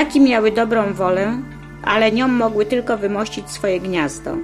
Ptaki 0.00 0.20
miały 0.20 0.50
dobrą 0.52 0.92
wolę, 0.94 1.38
ale 1.82 2.12
nią 2.12 2.28
mogły 2.28 2.66
tylko 2.66 2.98
wymościć 2.98 3.50
swoje 3.50 3.80
gniazdo. 3.80 4.36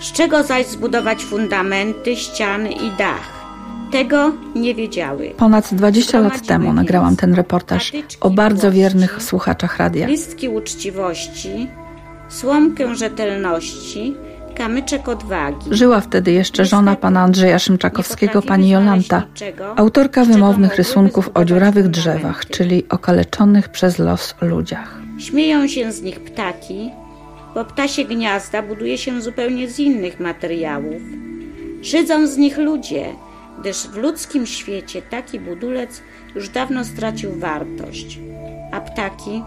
Z 0.00 0.12
czego 0.12 0.42
zaś 0.42 0.66
zbudować 0.66 1.24
fundamenty, 1.24 2.16
ściany 2.16 2.72
i 2.72 2.90
dach? 2.98 3.44
Tego 3.92 4.32
nie 4.54 4.74
wiedziały. 4.74 5.30
Ponad 5.36 5.74
20 5.74 6.20
lat 6.20 6.46
temu 6.46 6.72
nagrałam 6.72 7.16
ten 7.16 7.34
reportaż 7.34 7.92
o 8.20 8.30
bardzo 8.30 8.72
wiernych 8.72 9.22
słuchaczach 9.22 9.76
radia. 9.76 10.06
Listki 10.06 10.48
uczciwości, 10.48 11.68
słomkę 12.28 12.94
rzetelności, 12.94 14.14
kamyczek 14.60 15.08
odwagi. 15.08 15.66
Żyła 15.70 16.00
wtedy 16.00 16.32
jeszcze 16.32 16.64
żona 16.64 16.96
pana 16.96 17.20
Andrzeja 17.20 17.58
Szymczakowskiego, 17.58 18.42
pani 18.42 18.70
Jolanta, 18.70 19.22
autorka 19.76 20.24
wymownych 20.24 20.76
rysunków 20.76 21.30
o 21.34 21.44
dziurawych 21.44 21.88
drzewach, 21.88 22.46
czyli 22.46 22.88
okaleczonych 22.88 23.68
przez 23.68 23.98
los 23.98 24.34
ludziach. 24.40 24.98
Śmieją 25.18 25.68
się 25.68 25.92
z 25.92 26.02
nich 26.02 26.20
ptaki, 26.20 26.90
bo 27.54 27.64
ptasie 27.64 28.04
gniazda 28.04 28.62
buduje 28.62 28.98
się 28.98 29.20
zupełnie 29.20 29.70
z 29.70 29.78
innych 29.78 30.20
materiałów. 30.20 31.02
Szydzą 31.82 32.26
z 32.26 32.36
nich 32.36 32.58
ludzie, 32.58 33.04
gdyż 33.60 33.76
w 33.76 33.96
ludzkim 33.96 34.46
świecie 34.46 35.02
taki 35.02 35.40
budulec 35.40 36.02
już 36.34 36.48
dawno 36.48 36.84
stracił 36.84 37.32
wartość. 37.32 38.18
A 38.72 38.80
ptaki? 38.80 39.42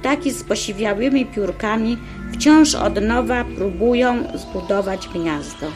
Ptaki 0.00 0.30
z 0.30 0.44
posiwiałymi 0.44 1.26
piórkami 1.26 1.98
wciąż 2.32 2.74
od 2.74 3.02
nowa 3.02 3.44
próbują 3.44 4.24
zbudować 4.34 5.08
gniazdo. 5.08 5.66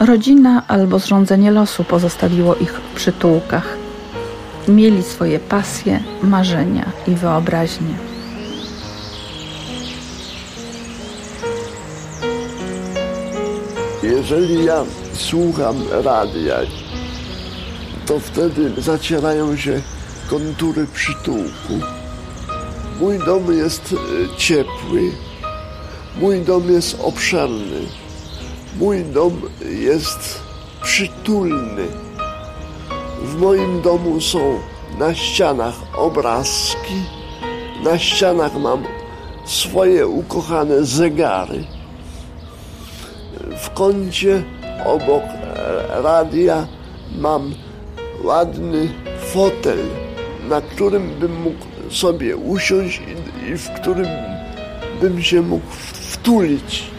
Rodzina 0.00 0.62
albo 0.68 0.98
zrządzenie 0.98 1.50
losu 1.50 1.84
pozostawiło 1.84 2.54
ich 2.54 2.72
w 2.72 2.94
przytułkach. 2.94 3.76
Mieli 4.68 5.02
swoje 5.02 5.38
pasje, 5.38 6.00
marzenia 6.22 6.92
i 7.06 7.14
wyobraźnie. 7.14 7.94
Jeżeli 14.02 14.64
ja 14.64 14.84
słucham 15.12 15.76
radia, 16.04 16.56
to 18.06 18.20
wtedy 18.20 18.82
zacierają 18.82 19.56
się 19.56 19.82
kontury 20.30 20.86
przytułku. 20.94 21.74
Mój 23.00 23.18
dom 23.18 23.52
jest 23.52 23.92
e, 23.94 24.36
ciepły, 24.36 25.10
mój 26.20 26.40
dom 26.40 26.72
jest 26.72 26.98
obszerny, 27.02 27.80
mój 28.78 29.04
dom 29.04 29.40
jest 29.70 30.40
przytulny. 30.82 31.86
W 33.22 33.36
moim 33.40 33.82
domu 33.82 34.20
są 34.20 34.60
na 34.98 35.14
ścianach 35.14 35.74
obrazki, 35.96 36.94
na 37.84 37.98
ścianach 37.98 38.54
mam 38.54 38.84
swoje 39.44 40.06
ukochane 40.06 40.84
zegary. 40.84 41.64
W 43.58 43.70
kącie 43.70 44.42
obok 44.84 45.22
e, 45.22 46.02
radia 46.02 46.66
mam 47.18 47.54
ładny 48.24 48.88
fotel, 49.32 49.78
na 50.48 50.60
którym 50.60 51.10
bym 51.20 51.40
mógł 51.40 51.66
sobie 51.90 52.36
usiąść 52.36 53.00
i, 53.00 53.50
i 53.50 53.56
w 53.56 53.70
którym 53.70 54.06
bym 55.00 55.22
się 55.22 55.42
mógł 55.42 55.66
wtulić. 55.70 56.93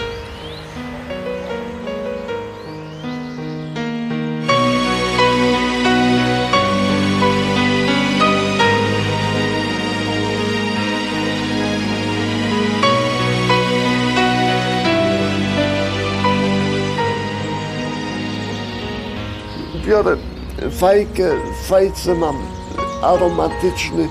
Fajkę, 20.77 21.29
w 21.61 21.67
fajce 21.67 22.15
mam 22.15 22.35
aromatyczny 23.01 24.07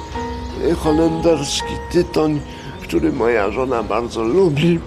holenderski 0.77 1.75
tytoń, 1.93 2.41
który 2.83 3.13
moja 3.13 3.51
żona 3.51 3.83
bardzo 3.83 4.23
lubi. 4.23 4.81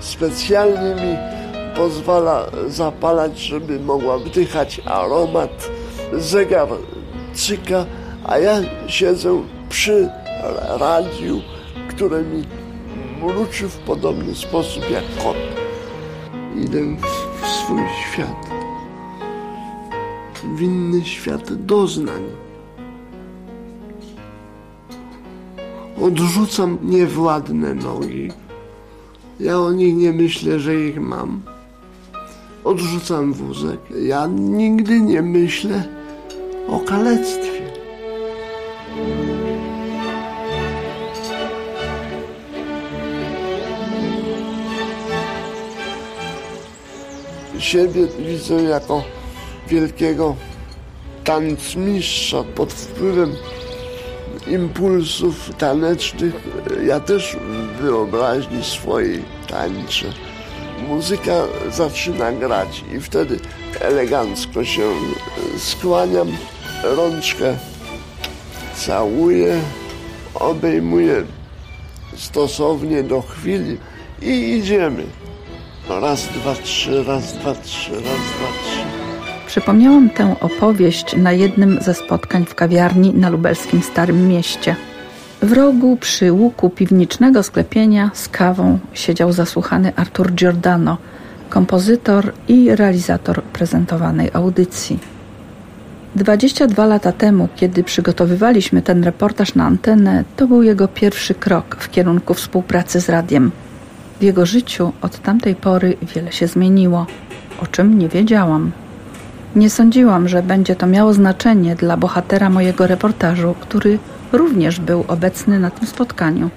Specjalnie 0.00 1.02
mi 1.02 1.16
pozwala 1.76 2.46
zapalać, 2.68 3.38
żeby 3.38 3.80
mogła 3.80 4.18
wdychać 4.18 4.80
aromat. 4.84 5.68
Zegar 6.12 6.68
cyka, 7.34 7.86
a 8.24 8.38
ja 8.38 8.60
siedzę 8.86 9.42
przy 9.68 10.08
radiu, 10.68 11.40
które 11.88 12.22
mi 12.22 12.44
mruczy 13.20 13.68
w 13.68 13.76
podobny 13.76 14.34
sposób 14.34 14.90
jak 14.90 15.04
kot. 15.24 15.36
Idę 16.56 16.80
w 17.42 17.46
swój 17.46 17.82
świat 18.12 18.57
w 20.44 20.62
inny 20.62 21.04
świat 21.04 21.54
doznań. 21.54 22.22
Odrzucam 26.02 26.78
niewładne 26.82 27.74
nogi. 27.74 28.30
Ja 29.40 29.60
o 29.60 29.72
nich 29.72 29.96
nie 29.96 30.12
myślę, 30.12 30.60
że 30.60 30.74
ich 30.74 31.00
mam. 31.00 31.42
Odrzucam 32.64 33.32
wózek. 33.32 33.80
Ja 34.02 34.26
nigdy 34.26 35.00
nie 35.00 35.22
myślę 35.22 35.84
o 36.68 36.80
kalectwie. 36.80 37.58
Siebie 47.58 48.06
widzę 48.18 48.62
jako 48.62 49.17
wielkiego 49.68 50.36
tancmistrza 51.24 52.44
pod 52.54 52.72
wpływem 52.72 53.32
impulsów 54.46 55.50
tanecznych. 55.58 56.34
Ja 56.86 57.00
też 57.00 57.36
w 57.36 57.82
wyobraźni 57.82 58.64
swojej 58.64 59.22
tańczę. 59.48 60.06
Muzyka 60.88 61.32
zaczyna 61.70 62.32
grać 62.32 62.84
i 62.96 63.00
wtedy 63.00 63.40
elegancko 63.80 64.64
się 64.64 64.90
skłaniam, 65.58 66.28
rączkę 66.82 67.56
całuję, 68.74 69.60
obejmuję 70.34 71.24
stosownie 72.16 73.02
do 73.02 73.22
chwili 73.22 73.78
i 74.22 74.58
idziemy. 74.58 75.04
Raz, 75.88 76.26
dwa, 76.26 76.54
trzy, 76.54 77.04
raz, 77.04 77.32
dwa, 77.32 77.54
trzy, 77.54 77.92
raz, 77.92 78.02
dwa, 78.02 78.48
trzy. 78.64 78.87
Przypomniałam 79.48 80.10
tę 80.10 80.36
opowieść 80.40 81.16
na 81.16 81.32
jednym 81.32 81.78
ze 81.80 81.94
spotkań 81.94 82.44
w 82.44 82.54
kawiarni 82.54 83.14
na 83.14 83.28
lubelskim 83.28 83.82
Starym 83.82 84.28
Mieście. 84.28 84.76
W 85.42 85.52
rogu 85.52 85.96
przy 85.96 86.32
łuku 86.32 86.70
piwniczego 86.70 87.42
sklepienia 87.42 88.10
z 88.14 88.28
kawą 88.28 88.78
siedział 88.92 89.32
zasłuchany 89.32 89.92
Artur 89.96 90.32
Giordano, 90.32 90.96
kompozytor 91.48 92.32
i 92.48 92.76
realizator 92.76 93.42
prezentowanej 93.42 94.30
audycji. 94.32 94.98
22 96.16 96.86
lata 96.86 97.12
temu, 97.12 97.48
kiedy 97.56 97.84
przygotowywaliśmy 97.84 98.82
ten 98.82 99.04
reportaż 99.04 99.54
na 99.54 99.64
antenę, 99.64 100.24
to 100.36 100.46
był 100.46 100.62
jego 100.62 100.88
pierwszy 100.88 101.34
krok 101.34 101.76
w 101.80 101.90
kierunku 101.90 102.34
współpracy 102.34 103.00
z 103.00 103.08
radiem. 103.08 103.50
W 104.20 104.22
jego 104.22 104.46
życiu 104.46 104.92
od 105.02 105.18
tamtej 105.18 105.54
pory 105.54 105.96
wiele 106.14 106.32
się 106.32 106.46
zmieniło, 106.46 107.06
o 107.62 107.66
czym 107.66 107.98
nie 107.98 108.08
wiedziałam. 108.08 108.72
Nie 109.56 109.70
sądziłam, 109.70 110.28
że 110.28 110.42
będzie 110.42 110.76
to 110.76 110.86
miało 110.86 111.12
znaczenie 111.12 111.76
dla 111.76 111.96
bohatera 111.96 112.50
mojego 112.50 112.86
reportażu, 112.86 113.54
który 113.60 113.98
również 114.32 114.80
był 114.80 115.04
obecny 115.08 115.60
na 115.60 115.70
tym 115.70 115.88
spotkaniu. 115.88 116.50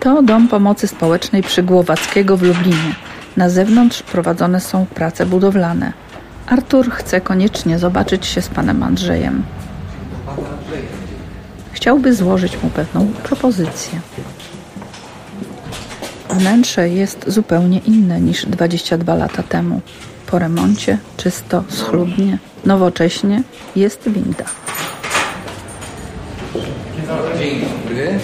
To 0.00 0.22
dom 0.22 0.48
pomocy 0.48 0.88
społecznej 0.88 1.42
przy 1.42 1.62
Głowackiego 1.62 2.36
w 2.36 2.42
Lublinie. 2.42 2.94
Na 3.36 3.50
zewnątrz 3.50 4.02
prowadzone 4.02 4.60
są 4.60 4.86
prace 4.86 5.26
budowlane. 5.26 5.92
Artur 6.46 6.90
chce 6.90 7.20
koniecznie 7.20 7.78
zobaczyć 7.78 8.26
się 8.26 8.42
z 8.42 8.48
panem 8.48 8.82
Andrzejem. 8.82 9.42
Chciałby 11.72 12.14
złożyć 12.14 12.62
mu 12.62 12.70
pewną 12.70 13.06
propozycję. 13.06 14.00
Wnętrze 16.32 16.88
jest 16.88 17.24
zupełnie 17.26 17.78
inne 17.78 18.20
niż 18.20 18.46
22 18.46 19.14
lata 19.14 19.42
temu. 19.42 19.80
Po 20.26 20.38
remoncie, 20.38 20.98
czysto, 21.16 21.64
schludnie, 21.68 22.38
nowocześnie 22.64 23.42
jest 23.76 24.08
winda. 24.08 24.44
Dzień 27.38 27.60
dobry. 27.60 28.18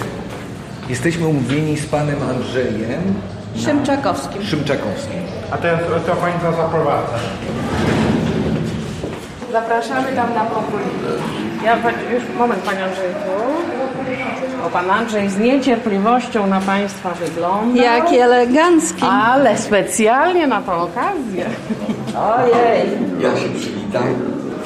Jesteśmy 0.89 1.27
umówieni 1.27 1.77
z 1.77 1.85
panem 1.85 2.17
Andrzejem 2.21 3.13
Szymczakowskim. 3.55 4.43
Szymczakowskim. 4.43 5.21
A 5.51 5.57
teraz 5.57 5.81
to 6.05 6.15
pani 6.15 6.39
to 6.39 6.51
zaprowadza. 6.51 7.19
Zapraszamy 9.51 10.15
tam 10.15 10.33
na 10.33 10.43
pokój. 10.43 10.81
Ja 11.65 11.77
już 12.13 12.23
moment, 12.37 12.63
panie 12.63 12.83
Andrzeju. 12.83 13.13
O, 14.65 14.69
pan 14.69 14.91
Andrzej 14.91 15.29
z 15.29 15.37
niecierpliwością 15.37 16.47
na 16.47 16.61
państwa 16.61 17.09
wygląda. 17.09 17.83
Jaki 17.83 18.17
elegancki. 18.17 19.03
Ale 19.11 19.57
specjalnie 19.57 20.47
na 20.47 20.61
tę 20.61 20.73
okazję. 20.73 21.45
Ojej. 22.17 22.89
Ja 23.19 23.37
się 23.37 23.49
przywitam. 23.59 24.03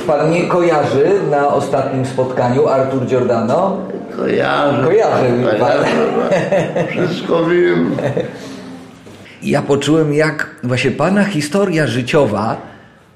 Pan 0.08 0.30
mnie 0.30 0.44
kojarzy 0.44 1.12
na 1.32 1.48
ostatnim 1.48 2.06
spotkaniu, 2.06 2.68
Artur 2.68 3.06
Giordano? 3.06 3.78
Kojarzę. 4.18 4.84
Kojarzę 4.84 5.30
mi 5.30 5.46
pan. 5.46 5.58
Kojarzę. 5.60 5.88
Wszystko 6.92 7.46
wiem. 7.46 7.96
Ja 9.44 9.62
poczułem, 9.62 10.14
jak 10.14 10.50
właśnie 10.64 10.92
pana 10.92 11.24
historia 11.24 11.88
życiowa 11.88 12.58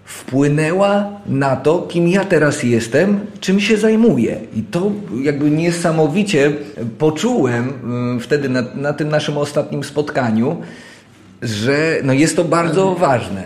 wpłynęła 0.07 1.09
na 1.25 1.55
to, 1.55 1.81
kim 1.81 2.07
ja 2.07 2.25
teraz 2.25 2.63
jestem, 2.63 3.19
czym 3.39 3.59
się 3.59 3.77
zajmuję. 3.77 4.39
I 4.55 4.63
to 4.63 4.91
jakby 5.21 5.51
niesamowicie 5.51 6.51
poczułem 6.97 7.73
mm, 7.83 8.19
wtedy 8.19 8.49
na, 8.49 8.63
na 8.75 8.93
tym 8.93 9.09
naszym 9.09 9.37
ostatnim 9.37 9.83
spotkaniu, 9.83 10.57
że 11.41 11.97
no 12.03 12.13
jest 12.13 12.35
to 12.35 12.43
bardzo 12.43 12.95
ważne. 12.95 13.43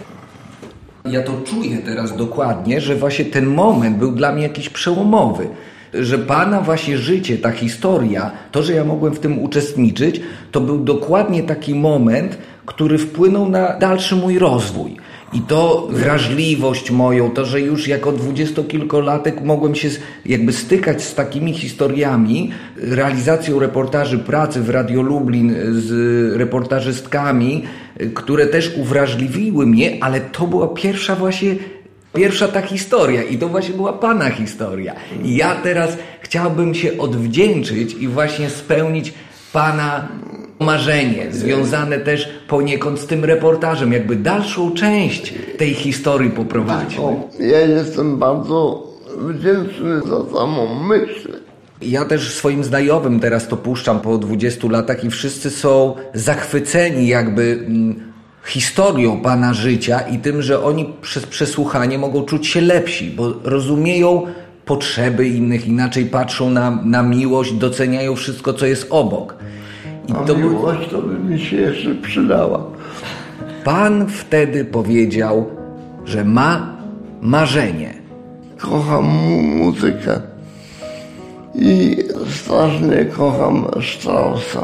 Ja 1.06 1.24
to 1.24 1.42
czuję 1.46 1.78
teraz 1.78 2.18
dokładnie, 2.18 2.81
że 2.81 2.96
właśnie 2.96 3.25
ten 3.25 3.46
moment 3.46 3.98
był 3.98 4.12
dla 4.12 4.31
mnie 4.31 4.44
jakiś 4.44 4.69
przełomowy. 4.69 5.48
Że 5.94 6.18
Pana 6.18 6.62
właśnie 6.62 6.98
życie, 6.98 7.38
ta 7.38 7.52
historia, 7.52 8.31
to, 8.52 8.63
że 8.63 8.74
ja 8.74 8.84
mogłem 8.84 9.13
w 9.13 9.19
tym 9.19 9.40
uczestniczyć, 9.40 10.22
to 10.52 10.62
był 10.62 10.80
dokładnie 10.80 11.44
taki 11.44 11.75
moment, 11.75 12.38
który 12.66 12.98
wpłynął 12.98 13.50
na 13.50 13.78
dalszy 13.78 14.16
mój 14.16 14.40
rozwój. 14.40 14.98
I 15.33 15.42
to 15.42 15.88
wrażliwość 15.92 16.92
moją, 16.92 17.31
to, 17.31 17.45
że 17.45 17.62
już 17.62 17.88
jako 17.88 18.12
dwudziestokilkolatek 18.12 19.42
mogłem 19.42 19.75
się 19.75 19.89
jakby 20.25 20.54
stykać 20.54 21.04
z 21.04 21.16
takimi 21.16 21.54
historiami, 21.54 22.51
realizacją 22.78 23.60
reportaży 23.60 24.19
pracy 24.19 24.62
w 24.62 24.69
Radio 24.69 25.01
Lublin 25.01 25.56
z 25.72 25.92
reportażystkami, 26.38 27.63
które 28.13 28.48
też 28.48 28.74
uwrażliwiły 28.78 29.66
mnie, 29.66 29.98
ale 30.01 30.22
to 30.22 30.48
była 30.48 30.68
pierwsza 30.68 31.16
właśnie 31.16 31.56
Pierwsza 32.13 32.48
ta 32.48 32.62
historia 32.62 33.24
i 33.24 33.38
to 33.38 33.48
właśnie 33.50 33.75
była 33.75 33.94
Pana 33.94 34.30
historia. 34.30 34.95
I 35.24 35.36
ja 35.36 35.56
teraz 35.56 35.98
chciałbym 36.22 36.75
się 36.75 36.98
odwdzięczyć 36.98 37.94
i 37.94 38.07
właśnie 38.07 38.50
spełnić 38.50 39.13
Pana 39.54 40.07
marzenie, 40.62 41.28
związane 41.31 42.00
też 42.00 42.30
poniekąd 42.48 43.00
z 43.00 43.06
tym 43.06 43.25
reportażem, 43.25 43.94
jakby 43.94 44.16
dalszą 44.16 44.72
część 44.72 45.34
tej 45.58 45.74
historii 45.74 46.30
poprowadzić. 46.30 47.00
Ja 47.40 47.60
jestem 47.60 48.18
bardzo 48.18 48.84
wdzięczny 49.18 50.00
za 50.00 50.34
samą 50.34 50.84
myśl. 50.84 51.30
Ja 51.81 52.06
też 52.06 52.34
swoim 52.34 52.63
znajomym 52.63 53.19
teraz 53.19 53.48
to 53.48 53.58
puszczam 53.58 54.00
po 54.00 54.18
20 54.18 54.68
latach 54.68 55.04
i 55.04 55.10
wszyscy 55.10 55.50
są 55.50 55.96
zachwyceni 56.13 57.08
jakby 57.08 57.63
mm, 57.68 58.12
historią 58.46 59.22
Pana 59.22 59.54
życia 59.54 60.00
i 60.00 60.18
tym, 60.19 60.42
że 60.42 60.63
oni 60.63 60.94
przez 61.02 61.25
przesłuchanie 61.25 61.98
mogą 61.98 62.24
czuć 62.25 62.48
się 62.48 62.62
lepsi, 62.62 63.10
bo 63.10 63.34
rozumieją 63.44 64.25
potrzeby 64.66 65.28
innych, 65.28 65.68
inaczej 65.68 66.06
patrzą 66.06 66.50
na, 66.50 66.81
na 66.86 67.04
miłość, 67.04 67.54
doceniają 67.54 68.16
wszystko, 68.16 68.54
co 68.54 68.66
jest 68.66 68.88
obok. 68.90 69.36
I 70.07 70.12
A 70.13 70.15
to 70.15 70.36
miłość 70.36 70.89
to 70.89 71.01
by 71.01 71.19
mi 71.19 71.39
się 71.39 71.57
jeszcze 71.57 71.95
przydała. 71.95 72.63
Pan 73.63 74.07
wtedy 74.07 74.65
powiedział, 74.65 75.45
że 76.06 76.25
ma 76.25 76.77
marzenie. 77.21 77.94
Kocham 78.57 79.03
mu 79.03 79.42
muzykę 79.42 80.21
i 81.56 81.98
strasznie 82.30 83.06
kocham 83.06 83.65
Straussa. 83.95 84.63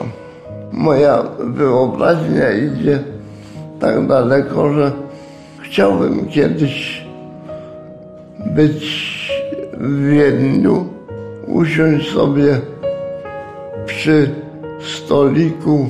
Moja 0.71 1.23
wyobraźnia 1.39 2.51
idzie 2.51 2.99
tak 3.79 4.07
daleko, 4.07 4.73
że 4.73 4.91
chciałbym 5.61 6.27
kiedyś 6.27 7.05
być 8.55 9.07
w 9.77 10.09
Wiedniu, 10.09 10.85
usiąść 11.47 12.11
sobie 12.11 12.59
przy 13.85 14.29
stoliku 14.87 15.89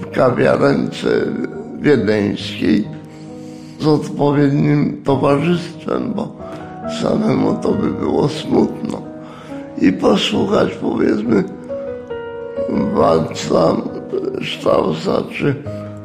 w 0.00 0.10
kawiarence 0.10 1.08
wiedeńskiej 1.80 2.88
z 3.80 3.86
odpowiednim 3.86 5.02
towarzystwem, 5.04 6.12
bo 6.14 6.32
samemu 7.02 7.58
to 7.62 7.72
by 7.72 7.90
było 7.90 8.28
smutno. 8.28 9.02
I 9.82 9.92
posłuchać 9.92 10.74
powiedzmy 10.74 11.44
walca 12.94 13.76
Straussa, 14.58 15.22
czy 15.32 15.54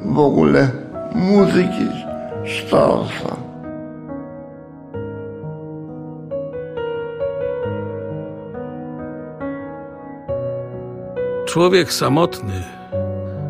w 0.06 0.20
ogóle 0.20 0.72
muzyki 1.16 1.88
Straussa. 2.46 3.41
Człowiek 11.52 11.94
samotny 11.94 12.64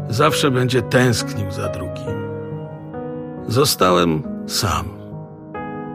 zawsze 0.09 0.51
będzie 0.51 0.81
tęsknił 0.81 1.51
za 1.51 1.69
drugim. 1.69 2.21
Zostałem 3.48 4.24
sam, 4.48 4.86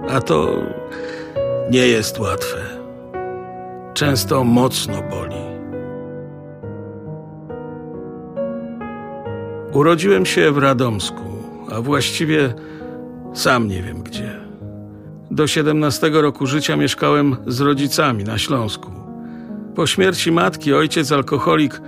a 0.08 0.20
to 0.20 0.62
nie 1.70 1.86
jest 1.86 2.18
łatwe. 2.18 2.58
Często 3.94 4.44
mocno 4.44 4.94
boli. 5.10 5.36
Urodziłem 9.72 10.26
się 10.26 10.52
w 10.52 10.58
Radomsku, 10.58 11.24
a 11.72 11.80
właściwie 11.80 12.54
sam 13.34 13.68
nie 13.68 13.82
wiem 13.82 14.02
gdzie. 14.02 14.40
Do 15.30 15.46
17 15.46 16.10
roku 16.10 16.46
życia 16.46 16.76
mieszkałem 16.76 17.36
z 17.46 17.60
rodzicami 17.60 18.24
na 18.24 18.38
Śląsku. 18.38 18.90
Po 19.76 19.86
śmierci 19.86 20.32
matki 20.32 20.74
ojciec 20.74 21.12
alkoholik 21.12 21.80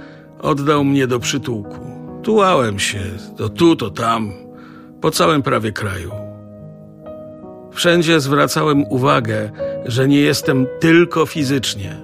oddał 0.43 0.85
mnie 0.85 1.07
do 1.07 1.21
przytułku. 1.21 1.81
Tułałem 2.23 2.79
się, 2.79 3.01
to 3.37 3.49
tu, 3.49 3.77
to 3.77 3.91
tam, 3.91 4.33
po 5.01 5.11
całym 5.11 5.43
prawie 5.43 5.73
kraju. 5.73 6.11
Wszędzie 7.73 8.21
zwracałem 8.21 8.85
uwagę, 8.85 9.51
że 9.87 10.09
nie 10.09 10.21
jestem 10.21 10.67
tylko 10.81 11.27
fizycznie, 11.27 11.97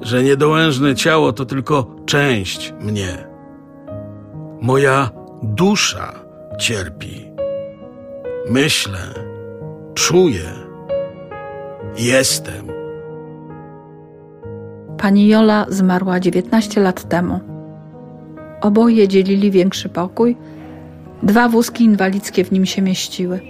że 0.00 0.22
niedołężne 0.22 0.94
ciało 0.94 1.32
to 1.32 1.44
tylko 1.44 1.96
część 2.06 2.74
mnie. 2.80 3.28
Moja 4.60 5.10
dusza 5.42 6.12
cierpi. 6.58 7.30
Myślę, 8.50 9.14
czuję, 9.94 10.50
jestem. 11.98 12.66
Pani 14.98 15.28
Jola 15.28 15.66
zmarła 15.68 16.20
19 16.20 16.80
lat 16.80 17.08
temu. 17.08 17.49
Oboje 18.60 19.08
dzielili 19.08 19.50
większy 19.50 19.88
pokój. 19.88 20.36
Dwa 21.22 21.48
wózki 21.48 21.84
inwalidzkie 21.84 22.44
w 22.44 22.52
nim 22.52 22.66
się 22.66 22.82
mieściły. 22.82 23.40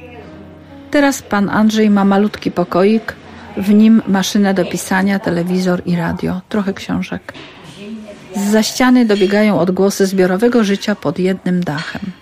Teraz 0.90 1.22
pan 1.22 1.48
Andrzej 1.48 1.90
ma 1.90 2.04
malutki 2.04 2.50
pokoik, 2.50 3.16
w 3.56 3.74
nim 3.74 4.02
maszynę 4.06 4.54
do 4.54 4.64
pisania, 4.64 5.18
telewizor 5.18 5.82
i 5.86 5.96
radio, 5.96 6.40
trochę 6.48 6.74
książek. 6.74 7.32
Z 8.36 8.66
ściany 8.66 9.04
dobiegają 9.04 9.58
odgłosy 9.58 10.06
zbiorowego 10.06 10.64
życia 10.64 10.94
pod 10.94 11.18
jednym 11.18 11.64
dachem. 11.64 12.19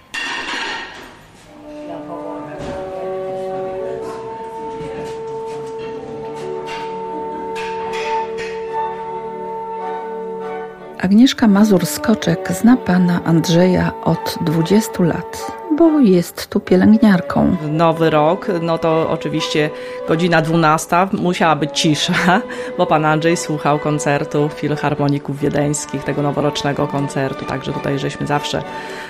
Agnieszka 11.01 11.47
Mazur-Skoczek 11.49 12.53
zna 12.53 12.77
pana 12.77 13.21
Andrzeja 13.25 13.93
od 14.05 14.39
20 14.41 15.03
lat, 15.03 15.53
bo 15.79 16.01
jest 16.01 16.47
tu 16.47 16.61
pielęgniarką. 16.61 17.57
Nowy 17.71 18.11
rok, 18.11 18.47
no 18.63 18.79
to 18.79 19.11
oczywiście 19.11 19.71
godzina 20.09 20.43
12 20.43 20.97
musiała 21.13 21.57
być 21.57 21.81
cisza, 21.81 22.41
bo 22.79 22.87
pan 22.87 23.05
Andrzej 23.05 23.37
słuchał 23.37 23.79
koncertu 23.79 24.49
filharmoników 24.49 25.41
wiedeńskich, 25.41 26.05
tego 26.05 26.23
noworocznego 26.23 26.87
koncertu, 26.87 27.45
także 27.45 27.73
tutaj 27.73 27.99
żeśmy 27.99 28.27
zawsze 28.27 28.63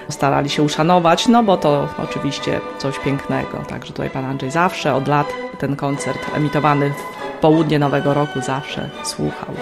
starali 0.08 0.50
się 0.50 0.62
uszanować, 0.62 1.28
no 1.28 1.42
bo 1.42 1.56
to 1.56 1.88
oczywiście 1.98 2.60
coś 2.78 2.98
pięknego, 2.98 3.58
także 3.68 3.92
tutaj 3.92 4.10
pan 4.10 4.24
Andrzej 4.24 4.50
zawsze 4.50 4.94
od 4.94 5.08
lat 5.08 5.26
ten 5.58 5.76
koncert 5.76 6.36
emitowany 6.36 6.90
w 6.90 7.40
południe 7.40 7.78
Nowego 7.78 8.14
Roku 8.14 8.40
zawsze 8.40 8.90
słuchał. 9.02 9.54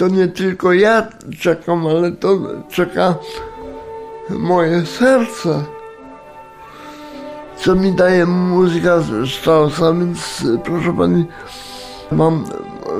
To 0.00 0.08
nie 0.08 0.28
tylko 0.28 0.72
ja 0.72 1.08
czekam, 1.40 1.86
ale 1.86 2.12
to 2.12 2.38
czeka 2.70 3.14
moje 4.30 4.86
serce, 4.86 5.64
co 7.56 7.74
mi 7.74 7.92
daje 7.92 8.26
muzyka 8.26 9.02
Straussa, 9.38 9.92
więc 9.92 10.44
proszę 10.64 10.96
pani, 10.96 11.26
mam 12.12 12.44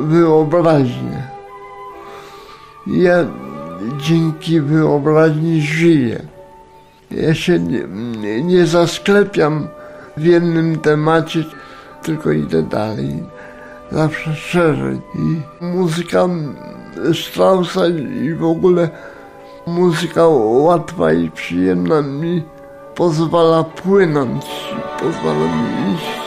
wyobraźnię. 0.01 1.23
Ja 2.87 3.25
dzięki 3.99 4.61
wyobraźni 4.61 5.63
żyję. 5.63 6.23
Ja 7.11 7.35
się 7.35 7.59
nie, 7.59 8.43
nie, 8.43 8.67
zasklepiam 8.67 9.69
w 10.17 10.25
jednym 10.25 10.79
temacie, 10.79 11.45
tylko 12.03 12.33
idę 12.33 12.63
dalej. 12.63 13.23
Zawsze 13.93 14.35
szerzej. 14.35 15.01
I 15.15 15.65
muzyka 15.65 16.29
Straussa 17.15 17.89
i 18.23 18.35
w 18.35 18.45
ogóle 18.45 18.89
muzyka 19.67 20.29
łatwa 20.29 21.13
i 21.13 21.31
przyjemna 21.31 22.03
mi 22.03 22.43
pozwala 22.95 23.65
płynąć, 23.65 24.47
pozwala 25.01 25.45
mi 25.47 25.95
iść. 25.95 26.20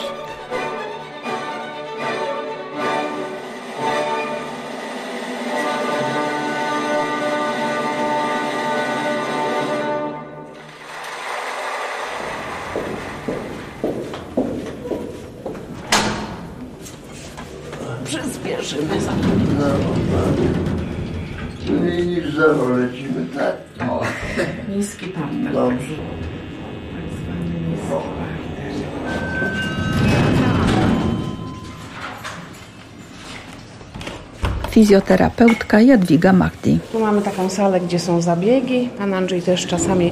Fizjoterapeutka 34.83 35.81
Jadwiga 35.81 36.33
Mahdi. 36.33 36.79
Tu 36.91 36.99
mamy 36.99 37.21
taką 37.21 37.49
salę, 37.49 37.79
gdzie 37.79 37.99
są 37.99 38.21
zabiegi. 38.21 38.89
Pan 38.97 39.13
Andrzej 39.13 39.41
też 39.41 39.67
czasami 39.67 40.11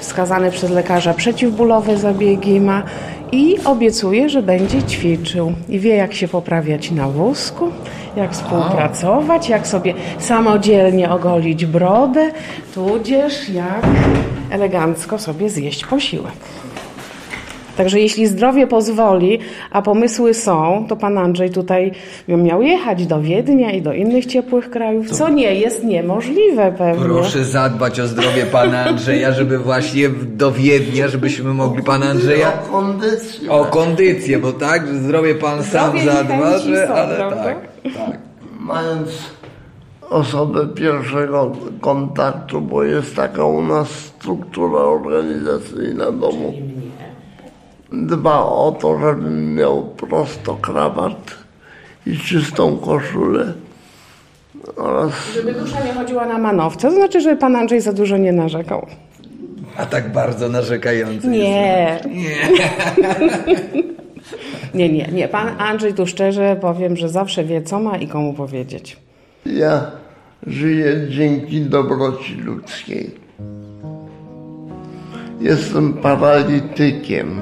wskazane 0.00 0.50
przez 0.50 0.70
lekarza 0.70 1.14
przeciwbólowe 1.14 1.96
zabiegi 1.96 2.60
ma 2.60 2.82
i 3.32 3.56
obiecuje, 3.64 4.28
że 4.28 4.42
będzie 4.42 4.82
ćwiczył 4.82 5.52
i 5.68 5.80
wie, 5.80 5.96
jak 5.96 6.14
się 6.14 6.28
poprawiać 6.28 6.90
na 6.90 7.08
wózku, 7.08 7.70
jak 8.16 8.32
współpracować, 8.32 9.48
jak 9.48 9.66
sobie 9.66 9.94
samodzielnie 10.18 11.10
ogolić 11.10 11.66
brodę, 11.66 12.30
tudzież 12.74 13.48
jak 13.48 13.86
elegancko 14.50 15.18
sobie 15.18 15.50
zjeść 15.50 15.86
posiłek. 15.86 16.32
Także 17.78 18.00
jeśli 18.00 18.26
zdrowie 18.26 18.66
pozwoli, 18.66 19.38
a 19.70 19.82
pomysły 19.82 20.34
są, 20.34 20.84
to 20.88 20.96
pan 20.96 21.18
Andrzej 21.18 21.50
tutaj 21.50 21.92
miał 22.28 22.62
jechać 22.62 23.06
do 23.06 23.20
Wiednia 23.20 23.72
i 23.72 23.82
do 23.82 23.92
innych 23.92 24.26
ciepłych 24.26 24.70
krajów, 24.70 25.10
co 25.10 25.28
nie 25.28 25.54
jest 25.54 25.84
niemożliwe 25.84 26.72
pewnie. 26.78 27.04
Proszę 27.04 27.44
zadbać 27.44 28.00
o 28.00 28.06
zdrowie 28.06 28.46
pana 28.46 28.84
Andrzeja, 28.84 29.32
żeby 29.32 29.58
właśnie 29.58 30.08
do 30.08 30.52
Wiednia, 30.52 31.08
żebyśmy 31.08 31.54
mogli 31.54 31.82
pana 31.82 32.06
Andrzeja 32.06 32.52
O 32.68 32.72
kondycję. 32.72 33.50
o 33.50 33.64
kondycję, 33.64 34.38
bo 34.38 34.52
tak, 34.52 34.86
że 34.86 34.94
zdrowie 34.94 35.34
pan 35.34 35.62
sam 35.64 35.90
Zdrowie 35.90 36.04
zadba, 36.12 36.58
że 36.58 36.88
ale 36.94 37.16
prawda? 37.16 37.44
tak, 37.44 37.58
tak. 37.82 38.18
Mając 38.60 39.08
osobę 40.10 40.66
pierwszego 40.74 41.52
kontaktu, 41.80 42.60
bo 42.60 42.84
jest 42.84 43.16
taka 43.16 43.44
u 43.44 43.62
nas 43.62 43.88
struktura 43.88 44.78
organizacyjna 44.78 46.12
domu. 46.12 46.54
Dba 47.92 48.44
o 48.44 48.76
to, 48.80 48.98
żebym 48.98 49.54
miał 49.54 49.82
prosto 49.82 50.54
krawat 50.54 51.34
i 52.06 52.18
czystą 52.18 52.78
koszulę 52.78 53.52
oraz 54.76 55.12
Żeby 55.34 55.52
dusza 55.54 55.84
nie 55.84 55.92
chodziła 55.92 56.26
na 56.26 56.38
manowce, 56.38 56.88
to 56.88 56.94
znaczy, 56.94 57.20
żeby 57.20 57.36
pan 57.36 57.56
Andrzej 57.56 57.80
za 57.80 57.92
dużo 57.92 58.16
nie 58.16 58.32
narzekał. 58.32 58.86
A 59.76 59.86
tak 59.86 60.12
bardzo 60.12 60.48
narzekający 60.48 61.14
jest. 61.14 61.26
Nie. 61.26 62.00
Nie, 64.74 64.88
nie, 64.88 65.08
nie. 65.12 65.28
Pan 65.28 65.48
Andrzej 65.58 65.94
tu 65.94 66.06
szczerze 66.06 66.56
powiem, 66.60 66.96
że 66.96 67.08
zawsze 67.08 67.44
wie, 67.44 67.62
co 67.62 67.80
ma 67.80 67.96
i 67.96 68.08
komu 68.08 68.34
powiedzieć. 68.34 68.96
ja 69.46 69.90
żyję 70.46 71.06
dzięki 71.10 71.60
dobroci 71.60 72.34
ludzkiej. 72.34 73.10
Jestem 75.40 75.92
paralitykiem 75.92 77.40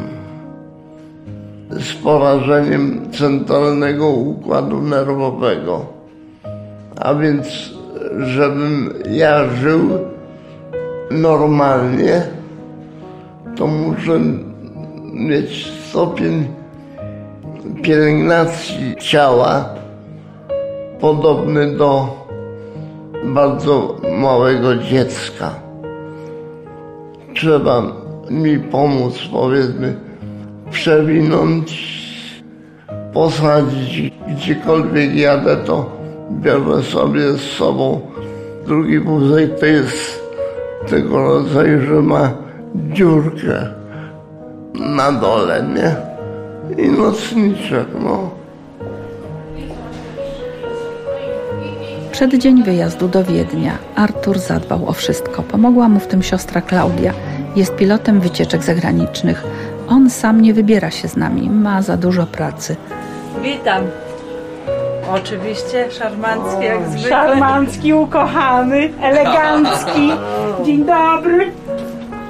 z 1.70 1.92
porażeniem 1.94 3.10
centralnego 3.12 4.08
układu 4.08 4.82
nerwowego. 4.82 5.86
A 7.00 7.14
więc, 7.14 7.70
żebym 8.18 8.94
ja 9.10 9.48
żył 9.48 9.80
normalnie, 11.10 12.22
to 13.56 13.66
muszę 13.66 14.20
mieć 15.12 15.72
stopień 15.88 16.46
pielęgnacji 17.82 18.96
ciała 18.98 19.68
podobny 21.00 21.76
do 21.76 22.16
bardzo 23.24 23.96
małego 24.18 24.76
dziecka. 24.76 25.50
Trzeba 27.34 27.82
mi 28.30 28.58
pomóc, 28.58 29.28
powiedzmy, 29.32 30.05
przewinąć, 30.70 31.96
posadzić. 33.12 34.12
Gdziekolwiek 34.28 35.14
jadę, 35.14 35.56
to 35.56 35.96
biorę 36.30 36.82
sobie 36.82 37.32
z 37.32 37.40
sobą 37.40 38.00
drugi 38.66 39.00
wózek. 39.00 39.58
To 39.60 39.66
jest 39.66 40.22
tego 40.88 41.24
rodzaju, 41.24 41.86
że 41.86 42.02
ma 42.02 42.32
dziurkę 42.74 43.66
na 44.74 45.12
dole, 45.12 45.64
nie? 45.74 45.96
I 46.84 46.88
nocniczek, 46.88 47.86
no. 48.04 48.30
Przeddzień 52.12 52.62
wyjazdu 52.62 53.08
do 53.08 53.24
Wiednia 53.24 53.78
Artur 53.94 54.38
zadbał 54.38 54.88
o 54.88 54.92
wszystko. 54.92 55.42
Pomogła 55.42 55.88
mu 55.88 56.00
w 56.00 56.06
tym 56.06 56.22
siostra 56.22 56.60
Klaudia. 56.60 57.12
Jest 57.56 57.76
pilotem 57.76 58.20
wycieczek 58.20 58.62
zagranicznych. 58.62 59.44
On 59.88 60.10
sam 60.10 60.40
nie 60.40 60.54
wybiera 60.54 60.90
się 60.90 61.08
z 61.08 61.16
nami, 61.16 61.50
ma 61.50 61.82
za 61.82 61.96
dużo 61.96 62.26
pracy. 62.26 62.76
Witam. 63.42 63.82
Oczywiście, 65.14 65.90
szarmancki 65.90 66.64
jak 66.64 66.88
zwykle. 66.88 67.08
Szarmancki, 67.08 67.94
ukochany, 67.94 68.92
elegancki. 69.02 70.12
Dzień 70.66 70.84
dobry. 70.84 71.52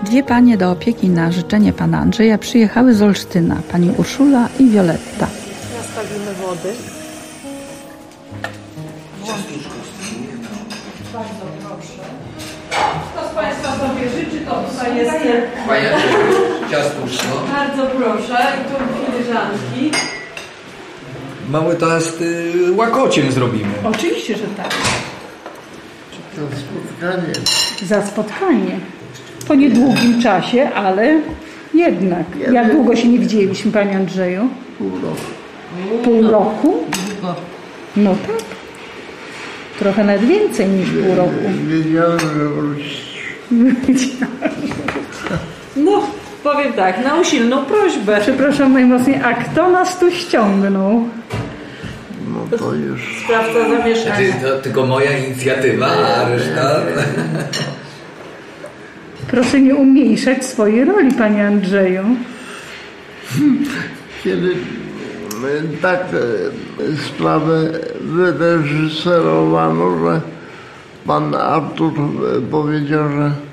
Dwie 0.02 0.22
panie 0.22 0.56
do 0.56 0.70
opieki 0.70 1.08
na 1.08 1.32
życzenie 1.32 1.72
pana 1.72 1.98
Andrzeja 1.98 2.38
przyjechały 2.38 2.94
z 2.94 3.02
Olsztyna, 3.02 3.56
pani 3.72 3.90
Urszula 3.96 4.48
i 4.58 4.68
Wioletta. 4.68 5.26
Nastawimy 5.78 6.34
wody. 6.34 6.72
Kto 13.12 13.28
z 13.28 13.34
Państwa 13.34 13.68
sobie 13.68 14.10
życzy, 14.10 14.40
to 14.46 14.54
tutaj 14.54 14.96
jest 14.96 15.12
Ciastuszko. 16.70 17.24
bardzo 17.52 17.86
proszę. 17.86 18.36
I 18.60 18.64
tu 18.70 18.76
filiżanki. 19.12 19.98
Mały 21.50 21.74
toast 21.76 22.20
y, 22.20 22.72
łakociem 22.76 23.32
zrobimy. 23.32 23.72
Oczywiście, 23.84 24.36
że 24.36 24.44
tak. 24.56 24.74
To 26.36 26.42
spotkanie. 26.56 27.32
Za 27.82 28.06
spotkanie. 28.06 28.78
Po 29.48 29.54
niedługim 29.54 30.22
czasie, 30.22 30.70
ale 30.74 31.20
jednak. 31.74 32.26
Jak 32.52 32.72
długo 32.72 32.96
się 32.96 33.08
nie 33.08 33.18
widzieliśmy, 33.18 33.72
Panie 33.72 33.96
Andrzeju? 33.96 34.48
Pół 34.78 34.90
roku. 34.90 35.16
Pół 36.04 36.22
roku? 36.30 36.84
No 37.96 38.10
tak. 38.10 38.36
Trochę 39.78 40.04
nawet 40.04 40.24
więcej 40.24 40.68
niż 40.68 40.88
pół 40.90 41.14
roku. 41.16 41.34
Wiedziałem, 41.68 42.18
że 42.20 42.48
wrócisz. 42.48 43.06
No, 45.76 46.02
powiem 46.52 46.72
tak, 46.72 47.04
na 47.04 47.20
usilną 47.20 47.64
prośbę. 47.64 48.20
Przepraszam 48.20 48.72
najmocniej, 48.72 49.20
a 49.24 49.34
kto 49.34 49.70
nas 49.70 49.98
tu 49.98 50.10
ściągnął? 50.10 51.08
No 52.28 52.58
to 52.58 52.74
już. 52.74 53.22
Sprawca 53.24 53.68
zamieszania. 53.78 54.16
Ty, 54.16 54.32
to 54.42 54.58
tylko 54.58 54.86
moja 54.86 55.18
inicjatywa, 55.18 55.86
a 55.86 56.28
reszta... 56.28 56.80
Proszę 59.30 59.60
nie 59.60 59.74
umniejszać 59.74 60.44
swojej 60.46 60.84
roli, 60.84 61.12
Panie 61.12 61.46
Andrzeju. 61.46 62.04
Kiedy 64.24 64.50
e, 64.50 64.56
tak 65.82 66.00
e, 66.00 66.96
sprawę 66.96 67.70
wyreżyserowano, 68.00 69.98
że 69.98 70.20
pan 71.06 71.34
Artur 71.34 71.92
e, 71.92 72.40
powiedział, 72.50 73.08
że 73.08 73.45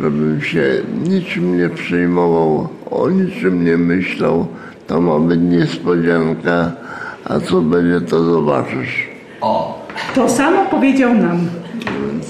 żebym 0.00 0.40
się 0.42 0.62
niczym 1.08 1.58
nie 1.58 1.68
przejmował, 1.68 2.68
o 2.90 3.10
niczym 3.10 3.64
nie 3.64 3.76
myślał. 3.76 4.46
To 4.86 5.00
ma 5.00 5.18
być 5.18 5.40
niespodzianka, 5.42 6.72
a 7.24 7.40
co 7.40 7.60
będzie, 7.60 8.00
to 8.06 8.24
zobaczysz. 8.24 9.08
O, 9.40 9.84
To 10.14 10.28
samo 10.28 10.64
powiedział 10.64 11.14
nam. 11.14 11.48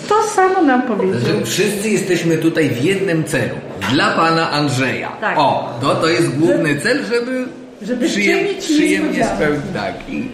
To 0.08 0.22
samo 0.22 0.62
nam 0.62 0.82
powiedział. 0.82 1.20
że 1.20 1.44
wszyscy 1.46 1.90
jesteśmy 1.90 2.38
tutaj 2.38 2.68
w 2.70 2.84
jednym 2.84 3.24
celu. 3.24 3.54
Dla 3.92 4.10
pana 4.10 4.50
Andrzeja. 4.50 5.08
Tak. 5.20 5.38
O, 5.38 5.78
to, 5.80 5.94
to 5.94 6.08
jest 6.08 6.38
główny 6.38 6.76
cel, 6.80 7.04
żeby, 7.04 7.44
Żeby 7.82 8.06
przyjem, 8.06 8.38
przyjemnie 8.60 9.24
spełnić, 9.24 9.62
tak, 9.74 9.94
i 10.08 10.28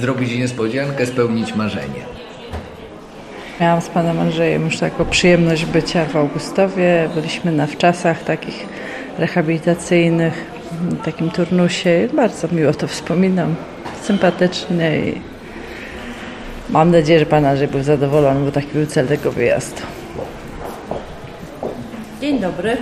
zrobić 0.00 0.38
niespodziankę, 0.38 1.06
spełnić 1.06 1.54
marzenie. 1.56 2.13
Miałam 3.60 3.80
z 3.80 3.88
panem 3.88 4.20
Andrzejem 4.20 4.64
już 4.64 4.78
taką 4.78 5.04
przyjemność 5.04 5.64
bycia 5.64 6.04
w 6.04 6.16
Augustowie. 6.16 7.08
Byliśmy 7.14 7.52
na 7.52 7.66
wczasach 7.66 8.24
takich 8.24 8.66
rehabilitacyjnych, 9.18 10.46
takim 11.04 11.30
turnusie. 11.30 12.08
Bardzo 12.16 12.48
miło 12.52 12.72
to 12.72 12.86
wspominam. 12.88 13.54
Sympatycznie 14.02 14.98
i 14.98 15.20
mam 16.70 16.90
nadzieję, 16.90 17.18
że 17.18 17.26
pan 17.26 17.44
Andrzej 17.44 17.68
był 17.68 17.82
zadowolony, 17.82 18.44
bo 18.44 18.52
taki 18.52 18.68
był 18.72 18.86
cel 18.86 19.08
tego 19.08 19.32
wyjazdu. 19.32 19.82
Dzień 22.20 22.40
dobry. 22.40 22.76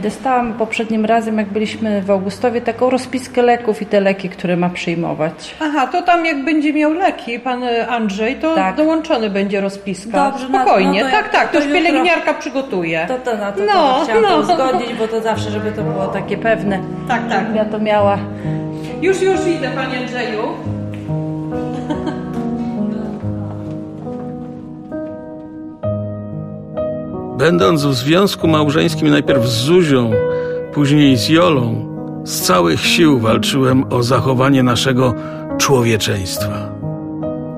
Dostałam 0.00 0.54
poprzednim 0.54 1.04
razem, 1.04 1.38
jak 1.38 1.46
byliśmy 1.48 2.02
w 2.02 2.10
Augustowie, 2.10 2.60
taką 2.60 2.90
rozpiskę 2.90 3.42
leków 3.42 3.82
i 3.82 3.86
te 3.86 4.00
leki, 4.00 4.28
które 4.28 4.56
ma 4.56 4.68
przyjmować. 4.70 5.54
Aha, 5.60 5.86
to 5.86 6.02
tam 6.02 6.26
jak 6.26 6.44
będzie 6.44 6.72
miał 6.72 6.92
leki, 6.92 7.38
pan 7.40 7.62
e, 7.64 7.88
Andrzej, 7.88 8.36
to 8.36 8.54
Tak. 8.54 8.76
dołączony 8.76 9.30
będzie 9.30 9.60
rozpiska. 9.60 10.30
Dobrze, 10.30 10.48
no- 10.48 10.58
Spokojnie, 10.62 11.00
no 11.04 11.10
to 11.10 11.16
tak, 11.16 11.28
tak, 11.28 11.50
to 11.50 11.56
już 11.58 11.66
jutro- 11.66 11.80
pielęgniarka 11.82 12.34
przygotuje. 12.34 13.06
To, 13.08 13.18
to 13.18 13.36
na 13.36 13.52
to, 13.52 13.62
No, 13.64 13.72
to 13.98 14.04
chciałam 14.04 14.22
no. 14.22 14.28
to 14.28 14.38
uzgodnić, 14.40 14.94
bo 14.94 15.08
to 15.08 15.20
zawsze, 15.20 15.50
żeby 15.50 15.72
to 15.72 15.82
było 15.82 16.06
takie 16.06 16.36
pewne. 16.36 16.78
Tak, 17.08 17.28
tak. 17.28 17.44
Ja 17.54 17.64
to 17.64 17.78
miała. 17.78 18.18
Już, 19.02 19.22
już 19.22 19.46
idę, 19.46 19.70
panie 19.70 19.98
Andrzeju. 19.98 20.42
Będąc 27.38 27.84
w 27.84 27.94
związku 27.94 28.48
małżeńskim 28.48 29.10
najpierw 29.10 29.46
z 29.46 29.64
Zuzią, 29.64 30.10
później 30.72 31.16
z 31.16 31.28
Jolą, 31.28 31.94
z 32.24 32.40
całych 32.40 32.80
sił 32.80 33.18
walczyłem 33.18 33.84
o 33.92 34.02
zachowanie 34.02 34.62
naszego 34.62 35.14
człowieczeństwa. 35.58 36.72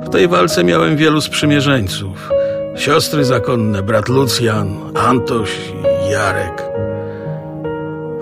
W 0.02 0.08
tej 0.08 0.28
walce 0.28 0.64
miałem 0.64 0.96
wielu 0.96 1.20
sprzymierzeńców. 1.20 2.30
Siostry 2.76 3.24
zakonne, 3.24 3.82
brat 3.82 4.08
Lucjan, 4.08 4.68
Antoś 4.94 5.50
i 6.08 6.10
Jarek. 6.10 6.62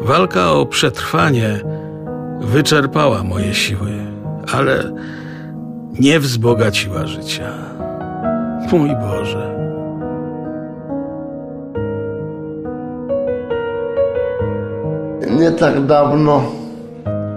Walka 0.00 0.52
o 0.52 0.66
przetrwanie 0.66 1.61
wyczerpała 2.40 3.23
moje 3.23 3.54
siły, 3.54 3.92
ale 4.52 4.92
nie 6.00 6.20
wzbogaciła 6.20 7.06
życia. 7.06 7.52
Mój 8.73 8.90
Boże. 8.96 9.53
Nie 15.38 15.50
tak 15.50 15.86
dawno 15.86 16.42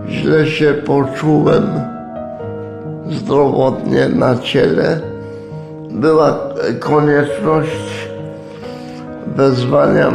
źle 0.09 0.47
się 0.47 0.73
poczułem 0.73 1.63
zdrowotnie 3.11 4.09
na 4.09 4.37
ciele. 4.37 4.99
Była 5.91 6.39
konieczność 6.79 8.09
wezwania 9.27 10.11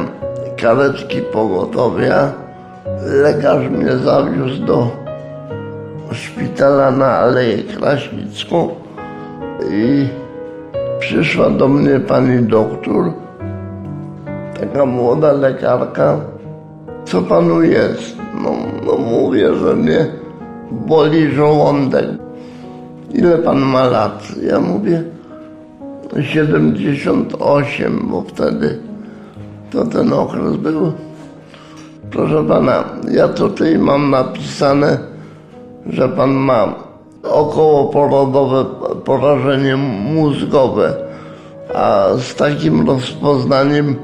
karetki 0.62 1.20
pogotowia. 1.32 2.32
Lekarz 3.06 3.68
mnie 3.68 3.96
zawiózł 3.96 4.64
do 4.64 4.90
szpitala 6.12 6.90
na 6.90 7.18
Aleję 7.18 7.62
Kraśnicką 7.62 8.68
i 9.70 10.08
przyszła 11.00 11.50
do 11.50 11.68
mnie 11.68 12.00
pani 12.00 12.42
doktor, 12.42 13.12
taka 14.60 14.86
młoda 14.86 15.32
lekarka. 15.32 16.16
Co 17.12 17.22
panu 17.22 17.62
jest? 17.62 18.16
No, 18.42 18.50
no 18.86 18.98
mówię, 18.98 19.54
że 19.54 19.76
mnie 19.76 20.06
boli 20.70 21.30
żołądek. 21.30 22.06
Ile 23.14 23.38
pan 23.38 23.58
ma 23.58 23.84
lat? 23.84 24.28
Ja 24.42 24.60
mówię 24.60 25.02
78, 26.20 28.08
bo 28.10 28.22
wtedy 28.22 28.78
to 29.70 29.84
ten 29.84 30.12
okres 30.12 30.56
był. 30.56 30.92
Proszę 32.10 32.44
pana, 32.48 32.84
ja 33.10 33.28
tutaj 33.28 33.78
mam 33.78 34.10
napisane, 34.10 34.98
że 35.86 36.08
pan 36.08 36.30
ma 36.30 36.74
okołoporodowe 37.22 38.64
porażenie 39.04 39.76
mózgowe, 40.14 40.94
a 41.74 42.06
z 42.18 42.34
takim 42.34 42.86
rozpoznaniem 42.86 43.96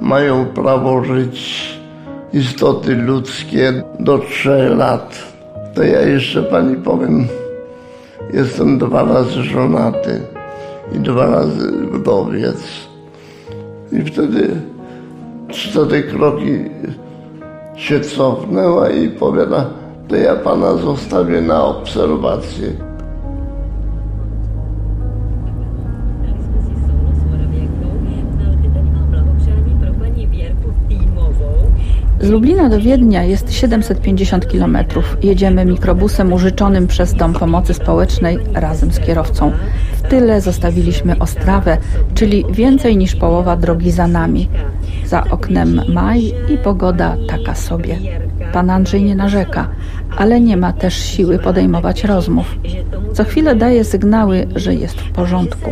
mają 0.00 0.46
prawo 0.46 1.04
żyć 1.04 1.81
istoty 2.32 2.94
ludzkie 2.94 3.82
do 4.00 4.18
trzech 4.18 4.78
lat. 4.78 5.18
To 5.74 5.82
ja 5.82 6.00
jeszcze 6.00 6.42
pani 6.42 6.76
powiem, 6.76 7.26
jestem 8.32 8.78
dwa 8.78 9.04
razy 9.04 9.42
żonaty 9.42 10.20
i 10.94 10.98
dwa 10.98 11.26
razy 11.26 11.72
wdowiec. 11.92 12.62
I 13.92 14.02
wtedy 14.02 14.50
cztery 15.48 16.02
kroki 16.02 16.58
się 17.76 18.00
cofnęła 18.00 18.90
i 18.90 19.08
powiada, 19.08 19.66
to 20.08 20.16
ja 20.16 20.36
pana 20.36 20.74
zostawię 20.74 21.40
na 21.40 21.64
obserwację. 21.64 22.91
Z 32.22 32.28
Lublina 32.28 32.68
do 32.68 32.80
Wiednia 32.80 33.24
jest 33.24 33.52
750 33.52 34.46
km. 34.46 34.78
Jedziemy 35.22 35.64
mikrobusem 35.64 36.32
użyczonym 36.32 36.86
przez 36.86 37.14
Dom 37.14 37.32
Pomocy 37.32 37.74
Społecznej 37.74 38.38
razem 38.54 38.92
z 38.92 39.00
kierowcą. 39.00 39.52
W 39.92 40.02
tyle 40.02 40.40
zostawiliśmy 40.40 41.18
Ostrawę, 41.18 41.78
czyli 42.14 42.44
więcej 42.50 42.96
niż 42.96 43.16
połowa 43.16 43.56
drogi 43.56 43.90
za 43.90 44.06
nami. 44.06 44.48
Za 45.06 45.24
oknem 45.30 45.80
maj 45.88 46.34
i 46.48 46.58
pogoda 46.64 47.16
taka 47.28 47.54
sobie. 47.54 47.98
Pan 48.52 48.70
Andrzej 48.70 49.02
nie 49.02 49.14
narzeka, 49.14 49.68
ale 50.16 50.40
nie 50.40 50.56
ma 50.56 50.72
też 50.72 50.94
siły 50.94 51.38
podejmować 51.38 52.04
rozmów. 52.04 52.56
Co 53.12 53.24
chwilę 53.24 53.56
daje 53.56 53.84
sygnały, 53.84 54.46
że 54.56 54.74
jest 54.74 55.00
w 55.00 55.12
porządku. 55.12 55.70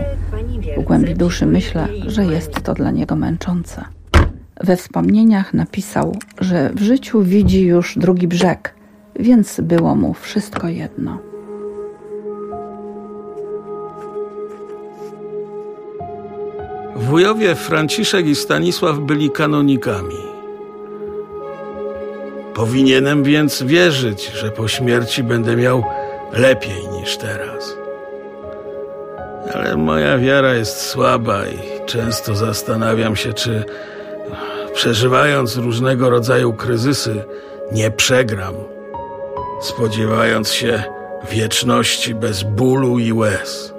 W 0.79 0.83
głębi 0.83 1.15
duszy 1.15 1.47
myślę, 1.47 1.89
że 2.07 2.25
jest 2.25 2.63
to 2.63 2.75
dla 2.75 2.91
niego 2.91 3.17
męczące. 3.17 4.00
We 4.65 4.77
wspomnieniach 4.77 5.55
napisał, 5.55 6.17
że 6.41 6.71
w 6.75 6.83
życiu 6.83 7.23
widzi 7.23 7.67
już 7.67 7.99
drugi 7.99 8.29
brzeg, 8.29 8.75
więc 9.17 9.61
było 9.61 9.95
mu 9.95 10.15
wszystko 10.15 10.69
jedno. 10.69 11.19
Wujowie 16.97 17.55
Franciszek 17.55 18.27
i 18.27 18.35
Stanisław 18.35 18.99
byli 18.99 19.31
kanonikami. 19.31 20.17
Powinienem 22.55 23.23
więc 23.23 23.63
wierzyć, 23.63 24.27
że 24.27 24.51
po 24.51 24.69
śmierci 24.69 25.23
będę 25.23 25.57
miał 25.57 25.85
lepiej 26.33 26.89
niż 27.01 27.17
teraz. 27.17 27.77
Ale 29.55 29.77
moja 29.77 30.19
wiara 30.19 30.55
jest 30.55 30.81
słaba 30.81 31.47
i 31.47 31.87
często 31.87 32.35
zastanawiam 32.35 33.17
się, 33.17 33.33
czy 33.33 33.65
przeżywając 34.75 35.57
różnego 35.57 36.11
rodzaju 36.11 36.53
kryzysy, 36.53 37.25
nie 37.73 37.91
przegram, 37.91 38.55
spodziewając 39.63 40.53
się 40.53 40.83
wieczności 41.31 42.15
bez 42.15 42.43
bólu 42.43 42.99
i 42.99 43.13
łez. 43.13 43.75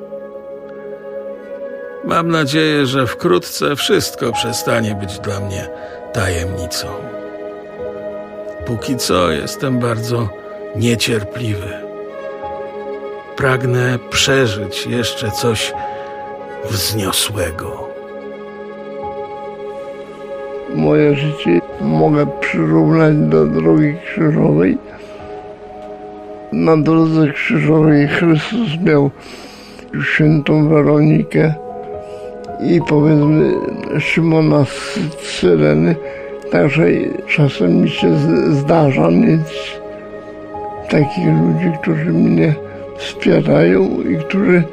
Mam 2.03 2.31
nadzieję, 2.31 2.85
że 2.85 3.07
wkrótce 3.07 3.75
wszystko 3.75 4.31
przestanie 4.31 4.95
być 4.95 5.19
dla 5.19 5.39
mnie 5.39 5.69
tajemnicą. 6.13 6.87
Póki 8.65 8.97
co 8.97 9.31
jestem 9.31 9.79
bardzo 9.79 10.29
niecierpliwy. 10.75 11.73
Pragnę 13.35 13.99
przeżyć 14.09 14.87
jeszcze 14.87 15.31
coś 15.31 15.73
wzniosłego. 16.69 17.90
Moje 20.75 21.15
życie 21.15 21.59
mogę 21.81 22.27
przyrównać 22.39 23.15
do 23.17 23.45
drogi 23.45 23.93
krzyżowej. 24.05 24.77
Na 26.51 26.77
drodze 26.77 27.27
krzyżowej 27.27 28.07
Chrystus 28.07 28.69
miał 28.85 29.11
świętą 30.03 30.69
Weronikę 30.69 31.53
i 32.63 32.79
powiedzmy 32.89 33.53
Szymona 33.99 34.65
z 34.65 34.99
Syreny. 35.21 35.95
Także 36.51 36.83
czasem 37.27 37.81
mi 37.81 37.89
się 37.89 38.17
zdarza 38.51 39.11
mieć 39.11 39.81
takich 40.89 41.25
ludzi, 41.27 41.77
którzy 41.81 42.05
mnie 42.05 42.53
wspierają 42.97 43.89
i 44.09 44.17
którzy 44.17 44.63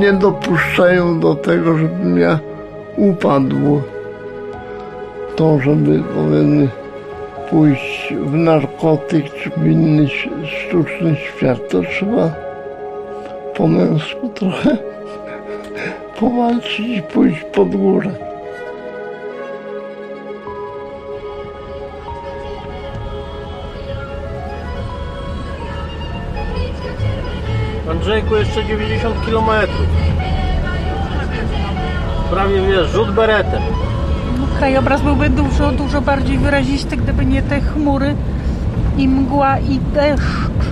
nie 0.00 0.12
dopuszczają 0.12 1.20
do 1.20 1.34
tego, 1.34 1.78
żebym 1.78 2.18
ja 2.18 2.38
upadł. 2.96 3.82
To, 5.36 5.58
żeby 5.60 6.02
powiedzmy 6.14 6.68
pójść 7.50 8.14
w 8.14 8.34
narkotyk 8.34 9.24
czy 9.34 9.50
w 9.50 9.66
inny 9.66 10.08
sztuczny 10.46 11.16
świat, 11.16 11.68
to 11.70 11.82
trzeba 11.82 12.34
po 13.56 13.66
męsku 13.66 14.28
trochę 14.28 14.76
powalczyć 16.20 16.80
i 16.80 17.02
pójść 17.02 17.44
pod 17.44 17.76
górę. 17.76 18.10
Andrzejku, 27.90 28.36
jeszcze 28.36 28.64
90 28.64 29.16
km. 29.26 29.68
Prawie 32.30 32.60
wiesz, 32.60 32.88
rzut 32.88 33.10
beretem. 33.10 33.62
Krajobraz 34.62 35.02
byłby 35.02 35.30
dużo, 35.30 35.72
dużo 35.72 36.00
bardziej 36.00 36.38
wyrazisty, 36.38 36.96
gdyby 36.96 37.26
nie 37.26 37.42
te 37.42 37.60
chmury 37.60 38.14
i 38.96 39.08
mgła 39.08 39.58
i 39.58 39.78
deszcz. 39.94 40.64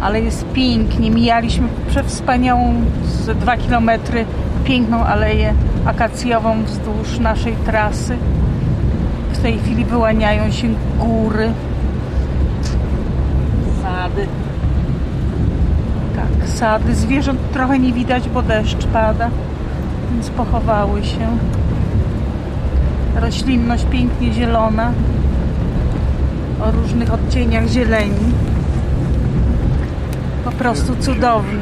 Ale 0.00 0.20
jest 0.20 0.52
pięknie. 0.52 1.10
Mijaliśmy 1.10 1.68
przewspaniałą 1.88 2.74
z 3.04 3.38
dwa 3.38 3.56
kilometry 3.56 4.24
piękną 4.64 5.04
aleję 5.04 5.54
akacjową 5.84 6.62
wzdłuż 6.64 7.18
naszej 7.18 7.52
trasy. 7.52 8.16
W 9.32 9.38
tej 9.38 9.58
chwili 9.58 9.84
wyłaniają 9.84 10.50
się 10.50 10.68
góry, 10.98 11.50
sady. 13.82 14.26
Tak, 16.16 16.48
sady. 16.48 16.94
Zwierząt 16.94 17.40
trochę 17.52 17.78
nie 17.78 17.92
widać, 17.92 18.28
bo 18.28 18.42
deszcz 18.42 18.86
pada, 18.86 19.30
więc 20.12 20.30
pochowały 20.30 21.04
się. 21.04 21.28
Roślinność 23.20 23.84
pięknie 23.84 24.32
zielona, 24.32 24.92
o 26.62 26.70
różnych 26.70 27.12
odcieniach 27.12 27.68
zieleni. 27.68 28.32
Po 30.44 30.50
prostu 30.50 30.96
cudownie. 30.96 31.60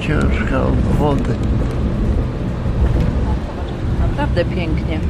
Ciężka 0.00 0.62
od 0.62 0.80
wody. 0.98 1.34
Naprawdę 4.00 4.44
pięknie. 4.44 5.00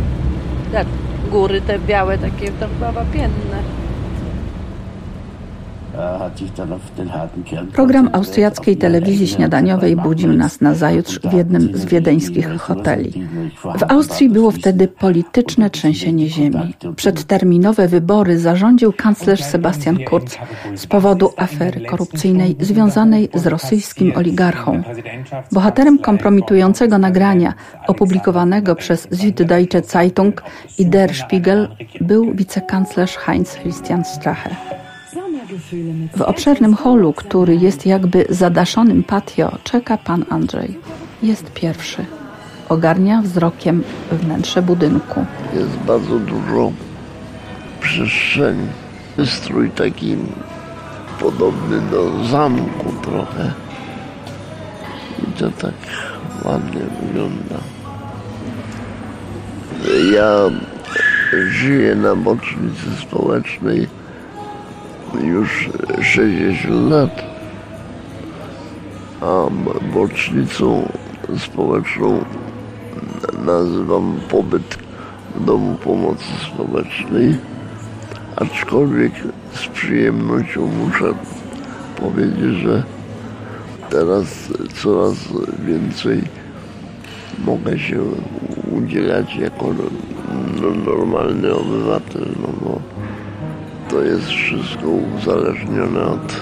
Tak, 0.73 0.87
góry 1.31 1.61
te 1.61 1.79
białe, 1.79 2.19
takie 2.19 2.53
to 2.53 2.67
chyba 2.69 2.93
wapienne. 2.93 3.68
Program 7.73 8.11
austriackiej 8.13 8.77
telewizji 8.77 9.27
śniadaniowej 9.27 9.97
budził 9.97 10.33
nas 10.33 10.61
na 10.61 10.75
zajutrz 10.75 11.21
w 11.21 11.33
jednym 11.33 11.79
z 11.79 11.85
wiedeńskich 11.85 12.49
hoteli. 12.59 13.29
W 13.79 13.83
Austrii 13.89 14.29
było 14.29 14.51
wtedy 14.51 14.89
polityczne 14.89 15.71
trzęsienie 15.71 16.29
ziemi. 16.29 16.75
Przedterminowe 16.97 17.89
wybory 17.89 18.39
zarządził 18.39 18.93
kanclerz 18.93 19.45
Sebastian 19.45 19.99
Kurz 20.05 20.39
z 20.75 20.87
powodu 20.87 21.33
afery 21.37 21.81
korupcyjnej 21.81 22.57
związanej 22.61 23.29
z 23.35 23.47
rosyjskim 23.47 24.13
oligarchą. 24.17 24.83
Bohaterem 25.53 25.99
kompromitującego 25.99 26.99
nagrania 26.99 27.55
opublikowanego 27.87 28.75
przez 28.77 29.09
Süddeutsche 29.11 29.83
Zeitung 29.83 30.43
i 30.79 30.87
Der 30.87 31.15
Spiegel 31.15 31.69
był 32.01 32.35
wicekanclerz 32.35 33.17
Heinz 33.17 33.55
Christian 33.55 34.05
Strache. 34.05 34.51
W 36.17 36.23
obszernym 36.23 36.75
holu, 36.75 37.13
który 37.13 37.57
jest 37.57 37.87
jakby 37.87 38.25
zadaszonym 38.29 39.03
patio, 39.03 39.59
czeka 39.65 39.99
pan 39.99 40.25
Andrzej. 40.31 40.79
Jest 41.23 41.53
pierwszy. 41.53 42.05
Ogarnia 42.69 43.23
wzrokiem 43.23 43.83
wnętrze 44.13 44.63
budynku. 44.63 45.25
Jest 45.55 45.77
bardzo 45.87 46.19
dużo 46.19 46.73
przestrzeni. 47.81 48.67
Strój 49.25 49.71
taki 49.71 50.17
podobny 51.21 51.81
do 51.91 52.25
zamku 52.25 52.93
trochę. 53.03 53.53
I 55.29 55.33
to 55.33 55.51
tak 55.51 55.75
ładnie 56.45 56.81
wygląda. 57.03 57.59
Ja 60.13 60.37
żyję 61.51 61.95
na 61.95 62.17
bocznicy 62.17 62.97
społecznej 63.01 63.89
już 65.15 65.71
60 66.03 66.91
lat, 66.91 67.23
a 69.21 69.47
bocznicą 69.95 70.89
społeczną 71.39 72.25
nazywam 73.47 74.21
pobyt 74.31 74.79
w 75.37 75.45
Domu 75.45 75.75
Pomocy 75.75 76.25
Społecznej, 76.55 77.39
aczkolwiek 78.37 79.13
z 79.53 79.67
przyjemnością 79.67 80.67
muszę 80.67 81.13
powiedzieć, 82.01 82.55
że 82.63 82.83
teraz 83.91 84.27
coraz 84.83 85.15
więcej 85.67 86.23
mogę 87.45 87.79
się 87.79 88.01
udzielać 88.73 89.37
jako 89.37 89.67
normalny 90.85 91.55
obywatel, 91.55 92.27
no 92.43 92.49
bo 92.63 92.98
to 93.91 94.03
jest 94.03 94.27
wszystko 94.27 94.89
uzależnione 94.89 96.01
od 96.05 96.41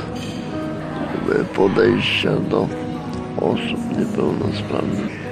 podejścia 1.55 2.31
do 2.51 2.69
osób 3.37 3.99
niepełnosprawnych. 3.99 5.27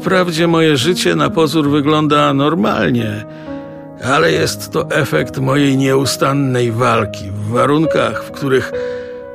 Wprawdzie 0.00 0.46
moje 0.46 0.76
życie 0.76 1.16
na 1.16 1.30
pozór 1.30 1.70
wygląda 1.70 2.34
normalnie, 2.34 3.24
ale 4.04 4.32
jest 4.32 4.72
to 4.72 4.90
efekt 4.90 5.38
mojej 5.38 5.76
nieustannej 5.76 6.72
walki 6.72 7.30
w 7.30 7.48
warunkach, 7.48 8.24
w 8.24 8.30
których 8.30 8.72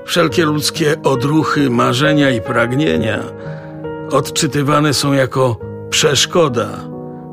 wszelkie 0.05 0.45
ludzkie 0.45 0.95
odruchy, 1.03 1.69
marzenia 1.69 2.29
i 2.29 2.41
pragnienia 2.41 3.19
odczytywane 4.11 4.93
są 4.93 5.13
jako 5.13 5.57
przeszkoda 5.89 6.67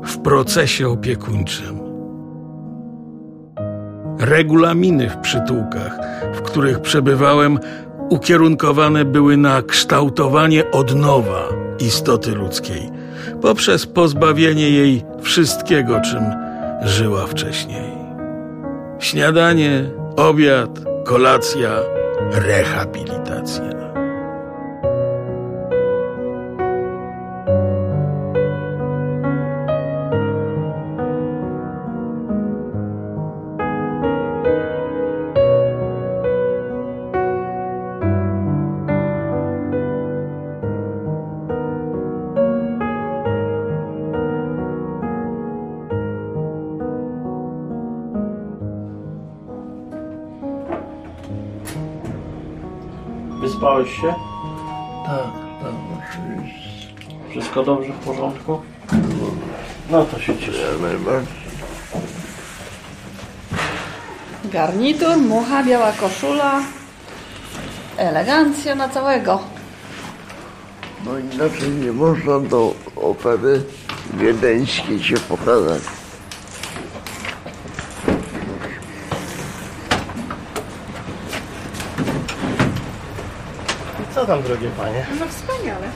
w 0.03 0.17
procesie 0.17 0.87
opiekuńczym. 0.87 1.79
Regulaminy 4.19 5.09
w 5.09 5.17
przytułkach, 5.17 5.97
w 6.33 6.41
których 6.41 6.81
przebywałem, 6.81 7.59
ukierunkowane 8.09 9.05
były 9.05 9.37
na 9.37 9.61
kształtowanie 9.61 10.71
od 10.71 10.95
nowa 10.95 11.43
istoty 11.79 12.31
ludzkiej, 12.31 12.89
poprzez 13.41 13.85
pozbawienie 13.85 14.69
jej 14.69 15.03
wszystkiego, 15.21 16.01
czym 16.01 16.23
żyła 16.81 17.27
wcześniej. 17.27 17.91
Śniadanie, 18.99 19.89
obiad, 20.15 20.69
kolacja, 21.05 21.71
rehabilitacja. 22.31 23.76
Wyspałeś 53.77 54.01
się? 54.01 54.13
Tak, 55.05 55.31
tak, 55.61 55.73
oczywiście. 55.97 56.87
Wszystko 57.29 57.63
dobrze 57.63 57.93
w 57.93 58.05
porządku? 58.05 58.61
No 59.89 60.05
to 60.05 60.19
się 60.19 60.37
cieszę. 60.37 60.61
Ja 60.61 60.87
najbardziej. 60.87 61.33
Garnitur, 64.45 65.17
mucha, 65.17 65.63
biała 65.63 65.91
koszula. 65.91 66.61
Elegancja 67.97 68.75
na 68.75 68.89
całego. 68.89 69.39
No 71.05 71.19
inaczej 71.19 71.69
nie 71.69 71.91
można 71.91 72.39
do 72.39 72.73
opery 72.95 73.63
wiedeńskiej 74.13 75.03
się 75.03 75.17
pokazać. 75.17 75.81
Tam, 84.27 84.43
drogie 84.43 84.69
panie? 84.69 85.05
No 85.19 85.25
wspaniale. 85.27 85.87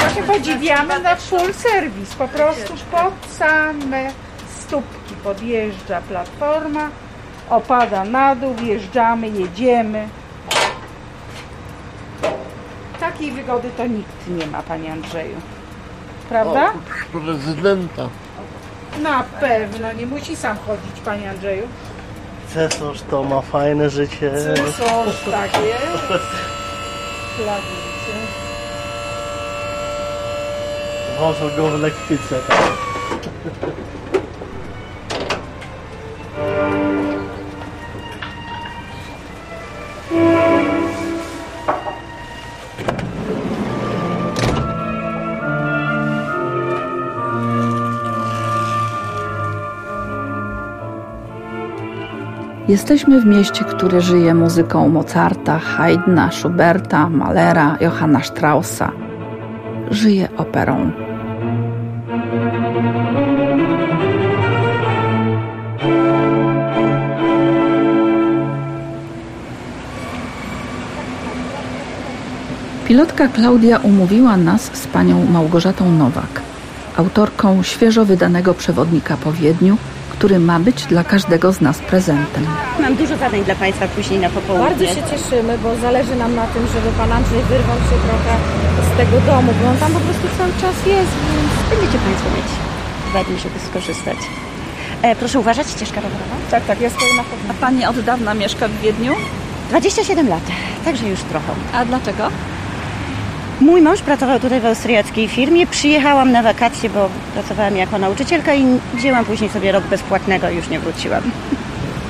Właśnie 0.00 0.22
podziwiamy 0.22 1.00
na 1.00 1.16
full 1.16 1.54
serwis. 1.54 2.14
Po 2.14 2.28
prostu 2.28 2.74
pod 2.90 3.32
same 3.32 4.10
stópki 4.56 5.14
podjeżdża 5.24 6.00
platforma, 6.00 6.88
opada 7.50 8.04
na 8.04 8.34
dół, 8.34 8.54
wjeżdżamy, 8.54 9.28
jedziemy. 9.28 10.08
Takiej 13.00 13.32
wygody 13.32 13.70
to 13.76 13.86
nikt 13.86 14.28
nie 14.28 14.46
ma, 14.46 14.62
panie 14.62 14.92
Andrzeju. 14.92 15.36
Prawda? 16.28 16.68
Oprócz 16.68 17.24
prezydenta. 17.24 18.08
Na 19.02 19.24
pewno, 19.40 19.92
nie 19.92 20.06
musi 20.06 20.36
sam 20.36 20.56
chodzić, 20.66 21.00
panie 21.04 21.30
Andrzeju. 21.30 21.62
Cesarz 22.54 23.02
to 23.10 23.22
ma 23.22 23.40
fajne 23.40 23.90
życie. 23.90 24.32
Cesarz, 24.56 25.24
tak 25.30 25.52
jest. 25.62 26.53
Flagicy. 27.36 28.14
Wożą 31.18 31.56
go 31.56 31.70
w 31.70 31.80
lektyce. 31.80 32.40
Tak. 32.48 32.58
Jesteśmy 52.74 53.20
w 53.20 53.26
mieście, 53.26 53.64
które 53.64 54.00
żyje 54.00 54.34
muzyką 54.34 54.88
Mozarta, 54.88 55.58
Haydna, 55.58 56.30
Schuberta, 56.32 57.08
Mahlera, 57.08 57.76
Johanna 57.80 58.22
Straussa. 58.22 58.90
Żyje 59.90 60.28
operą. 60.36 60.90
Pilotka 72.88 73.28
Klaudia 73.28 73.78
umówiła 73.78 74.36
nas 74.36 74.70
z 74.72 74.86
panią 74.86 75.26
Małgorzatą 75.26 75.92
Nowak, 75.92 76.42
autorką 76.96 77.62
świeżo 77.62 78.04
wydanego 78.04 78.54
przewodnika 78.54 79.16
po 79.16 79.32
Wiedniu, 79.32 79.76
który 80.16 80.38
ma 80.38 80.60
być 80.60 80.78
dla 80.92 81.04
każdego 81.04 81.52
z 81.52 81.60
nas 81.60 81.78
prezentem. 81.78 82.46
Mam 82.80 82.94
dużo 82.96 83.16
zadań 83.16 83.44
dla 83.44 83.54
Państwa 83.54 83.88
później 83.88 84.18
na 84.20 84.30
popołudnie. 84.30 84.68
Bardzo 84.68 84.86
się 84.86 85.02
cieszymy, 85.10 85.58
bo 85.58 85.76
zależy 85.76 86.16
nam 86.16 86.34
na 86.34 86.46
tym, 86.46 86.62
żeby 86.74 86.88
Pan 86.98 87.12
Andrzej 87.12 87.42
wyrwał 87.42 87.76
się 87.76 87.96
trochę 88.06 88.32
z 88.88 88.96
tego 88.96 89.16
domu, 89.30 89.52
bo 89.62 89.68
on 89.70 89.76
tam 89.76 89.92
po 89.92 90.00
prostu 90.00 90.26
cały 90.38 90.52
czas 90.62 90.76
jest, 90.86 91.12
więc... 91.30 91.50
Będziecie 91.70 91.98
Państwo 92.06 92.28
mieć 92.36 92.50
dwa 93.10 93.24
dni, 93.24 93.38
żeby 93.38 93.58
skorzystać. 93.68 94.16
E, 95.02 95.16
proszę 95.16 95.40
uważać, 95.40 95.66
ścieżka 95.70 96.00
rowerowa. 96.00 96.36
Tak, 96.50 96.64
tak, 96.64 96.80
ja 96.80 96.90
stoję 96.90 97.14
na 97.16 97.24
pewno. 97.24 97.50
A 97.50 97.54
pani 97.54 97.86
od 97.86 98.00
dawna 98.00 98.34
mieszka 98.34 98.68
w 98.68 98.80
Wiedniu? 98.80 99.12
27 99.68 100.28
lat, 100.28 100.42
także 100.84 101.08
już 101.08 101.20
trochę. 101.20 101.52
A 101.72 101.84
dlaczego? 101.84 102.30
Mój 103.60 103.82
mąż 103.82 104.02
pracował 104.02 104.40
tutaj 104.40 104.60
w 104.60 104.66
austriackiej 104.66 105.28
firmie. 105.28 105.66
Przyjechałam 105.66 106.32
na 106.32 106.42
wakacje, 106.42 106.90
bo 106.90 107.08
pracowałam 107.34 107.76
jako 107.76 107.98
nauczycielka 107.98 108.54
i 108.54 108.64
wzięłam 108.94 109.24
później 109.24 109.50
sobie 109.50 109.72
rok 109.72 109.84
bezpłatnego 109.84 110.50
i 110.50 110.56
już 110.56 110.68
nie 110.68 110.80
wróciłam. 110.80 111.22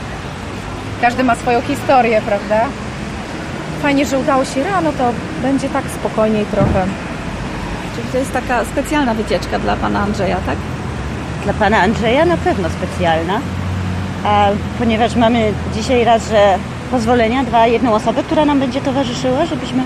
Każdy 1.02 1.24
ma 1.24 1.34
swoją 1.34 1.60
historię, 1.60 2.22
prawda? 2.26 2.60
Fajnie, 3.82 4.06
że 4.06 4.18
udało 4.18 4.44
się 4.44 4.64
rano, 4.64 4.92
to 4.92 5.12
będzie 5.42 5.68
tak 5.68 5.84
spokojniej 6.00 6.46
trochę. 6.46 6.86
Czyli 7.96 8.08
to 8.12 8.18
jest 8.18 8.32
taka 8.32 8.64
specjalna 8.64 9.14
wycieczka 9.14 9.58
dla 9.58 9.76
pana 9.76 10.00
Andrzeja, 10.00 10.36
tak? 10.46 10.56
Dla 11.44 11.52
pana 11.52 11.78
Andrzeja 11.80 12.24
na 12.24 12.36
pewno 12.36 12.68
specjalna, 12.68 13.40
a 14.24 14.48
ponieważ 14.78 15.16
mamy 15.16 15.52
dzisiaj 15.74 16.04
raz, 16.04 16.28
że 16.30 16.58
pozwolenia, 16.90 17.44
dwa, 17.44 17.66
jedną 17.66 17.94
osobę, 17.94 18.22
która 18.22 18.44
nam 18.44 18.60
będzie 18.60 18.80
towarzyszyła, 18.80 19.46
żebyśmy 19.46 19.82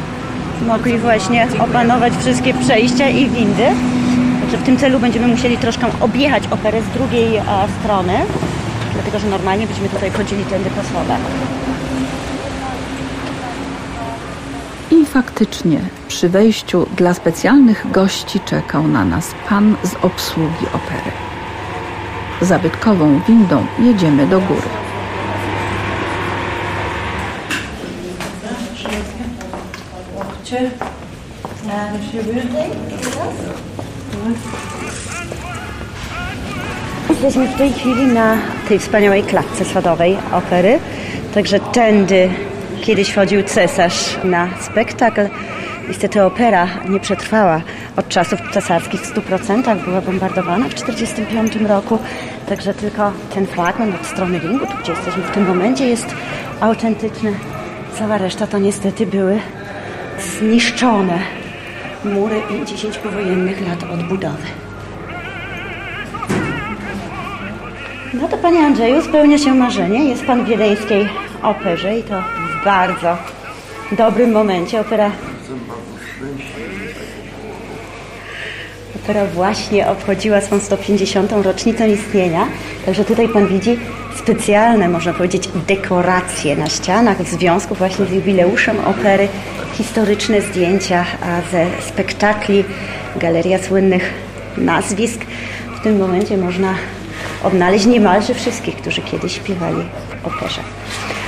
mogli 0.62 0.98
właśnie 0.98 1.48
opanować 1.60 2.12
wszystkie 2.20 2.54
przejścia 2.54 3.08
i 3.08 3.30
windy. 3.30 3.66
Także 4.40 4.56
w 4.56 4.62
tym 4.62 4.76
celu 4.76 5.00
będziemy 5.00 5.28
musieli 5.28 5.58
troszkę 5.58 5.86
objechać 6.00 6.42
operę 6.50 6.82
z 6.82 6.88
drugiej 6.88 7.38
a, 7.38 7.68
strony, 7.80 8.14
dlatego 8.94 9.18
że 9.18 9.28
normalnie 9.28 9.66
byśmy 9.66 9.88
tutaj 9.88 10.10
chodzili 10.10 10.44
tędy 10.44 10.70
po 10.70 10.82
schodach. 10.82 11.20
I 14.90 15.06
faktycznie 15.06 15.80
przy 16.08 16.28
wejściu 16.28 16.86
dla 16.96 17.14
specjalnych 17.14 17.90
gości 17.90 18.40
czekał 18.40 18.88
na 18.88 19.04
nas 19.04 19.34
pan 19.48 19.76
z 19.82 19.94
obsługi 20.04 20.66
opery. 20.66 21.10
Zabytkową 22.40 23.20
windą 23.28 23.66
jedziemy 23.78 24.26
do 24.26 24.40
góry. 24.40 24.77
Łokcie 30.52 30.70
do 31.92 32.02
siebie. 32.12 32.64
Jesteśmy 37.10 37.48
w 37.48 37.58
tej 37.58 37.72
chwili 37.72 38.06
na 38.06 38.36
tej 38.68 38.78
wspaniałej 38.78 39.22
klatce 39.22 39.64
schodowej 39.64 40.16
opery. 40.32 40.78
Także 41.34 41.60
tędy 41.60 42.30
kiedyś 42.82 43.10
wchodził 43.10 43.42
cesarz 43.42 44.18
na 44.24 44.48
spektakl. 44.60 45.28
Niestety 45.88 46.24
opera 46.24 46.66
nie 46.88 47.00
przetrwała 47.00 47.60
od 47.96 48.08
czasów 48.08 48.40
cesarskich 48.52 49.00
w 49.00 49.14
100%, 49.14 49.84
była 49.84 50.00
bombardowana 50.00 50.68
w 50.68 50.74
1945 50.74 51.68
roku. 51.68 51.98
Także 52.48 52.74
tylko 52.74 53.12
ten 53.34 53.46
fragment 53.46 53.94
od 53.94 54.06
strony 54.06 54.38
ringu, 54.38 54.66
tu 54.66 54.72
gdzie 54.82 54.92
jesteśmy 54.92 55.22
w 55.22 55.30
tym 55.30 55.46
momencie, 55.46 55.88
jest 55.88 56.14
autentyczny. 56.60 57.34
Cała 57.98 58.18
reszta 58.18 58.46
to 58.46 58.58
niestety 58.58 59.06
były 59.06 59.40
zniszczone 60.20 61.18
mury 62.04 62.42
50 62.48 62.96
powojennych 62.96 63.68
lat 63.68 63.82
odbudowy. 63.92 64.46
No 68.14 68.28
to 68.28 68.36
Panie 68.38 68.60
Andrzeju, 68.66 69.02
spełnia 69.02 69.38
się 69.38 69.54
marzenie. 69.54 70.04
Jest 70.04 70.24
Pan 70.24 70.44
w 70.44 70.48
wiedeńskiej 70.48 71.08
operze 71.42 71.98
i 71.98 72.02
to 72.02 72.20
w 72.20 72.64
bardzo 72.64 73.16
dobrym 73.92 74.32
momencie. 74.32 74.80
Opera, 74.80 75.10
opera 78.96 79.26
właśnie 79.26 79.88
obchodziła 79.88 80.40
swą 80.40 80.60
150. 80.60 81.32
rocznicę 81.32 81.88
istnienia. 81.88 82.46
Także 82.86 83.04
tutaj 83.04 83.28
Pan 83.28 83.46
widzi 83.46 83.78
specjalne, 84.18 84.88
można 84.88 85.12
powiedzieć, 85.14 85.48
dekoracje 85.68 86.56
na 86.56 86.66
ścianach 86.66 87.22
w 87.22 87.28
związku 87.28 87.74
właśnie 87.74 88.06
z 88.06 88.12
jubileuszem 88.12 88.76
opery, 88.84 89.28
historyczne 89.72 90.40
zdjęcia 90.40 91.04
ze 91.52 91.66
spektakli, 91.88 92.64
galeria 93.16 93.58
słynnych 93.58 94.14
nazwisk. 94.56 95.20
W 95.76 95.80
tym 95.80 95.98
momencie 95.98 96.36
można 96.36 96.74
odnaleźć 97.44 97.86
niemalże 97.86 98.34
wszystkich, 98.34 98.76
którzy 98.76 99.00
kiedyś 99.00 99.36
śpiewali 99.36 99.82
w 100.22 100.26
operze. 100.26 100.60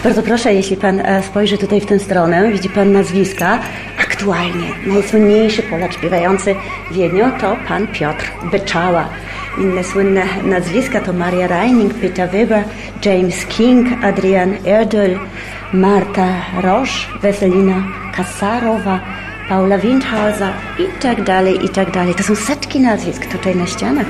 Bardzo 0.05 0.23
proszę, 0.23 0.55
jeśli 0.55 0.77
Pan 0.77 1.01
e, 1.01 1.23
spojrzy 1.23 1.59
tutaj 1.59 1.81
w 1.81 1.87
tę 1.87 1.99
stronę, 1.99 2.53
widzi 2.53 2.69
Pan 2.69 2.93
nazwiska. 2.93 3.59
Aktualnie 4.01 4.69
najsłynniejszy 4.87 5.63
Polak 5.63 5.93
śpiewający 5.93 6.55
w 6.91 6.95
Wiedniu 6.95 7.25
to 7.41 7.57
Pan 7.69 7.87
Piotr 7.87 8.33
Beczała. 8.53 9.09
Inne 9.59 9.85
słynne 9.85 10.23
nazwiska 10.45 11.01
to 11.01 11.13
Maria 11.13 11.47
Reining, 11.47 11.95
Peter 11.95 12.31
Weber, 12.31 12.65
James 13.05 13.47
King, 13.47 14.05
Adrian 14.05 14.55
Erdöl, 14.65 15.19
Marta 15.73 16.27
Roche, 16.63 17.09
Weselina 17.23 17.83
Kasarowa, 18.17 19.01
Paula 19.49 19.79
Windhauser 19.79 20.53
i 20.79 21.01
tak 21.03 21.23
dalej, 21.23 21.65
i 21.65 21.69
tak 21.69 21.91
dalej. 21.91 22.15
To 22.15 22.23
są 22.23 22.35
setki 22.35 22.81
nazwisk 22.81 23.27
tutaj 23.27 23.57
na 23.57 23.67
ścianach. 23.67 24.07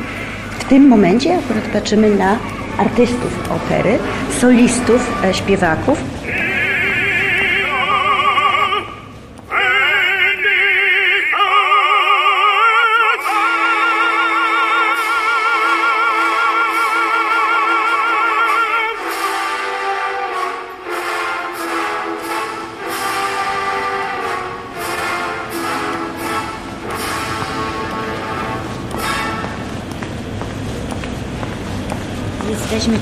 W 0.59 0.65
tym 0.65 0.89
momencie 0.89 1.39
akurat 1.39 1.65
patrzymy 1.65 2.11
na 2.11 2.39
artystów 2.79 3.51
opery, 3.51 3.99
solistów, 4.41 5.25
e, 5.25 5.35
śpiewaków. 5.35 6.20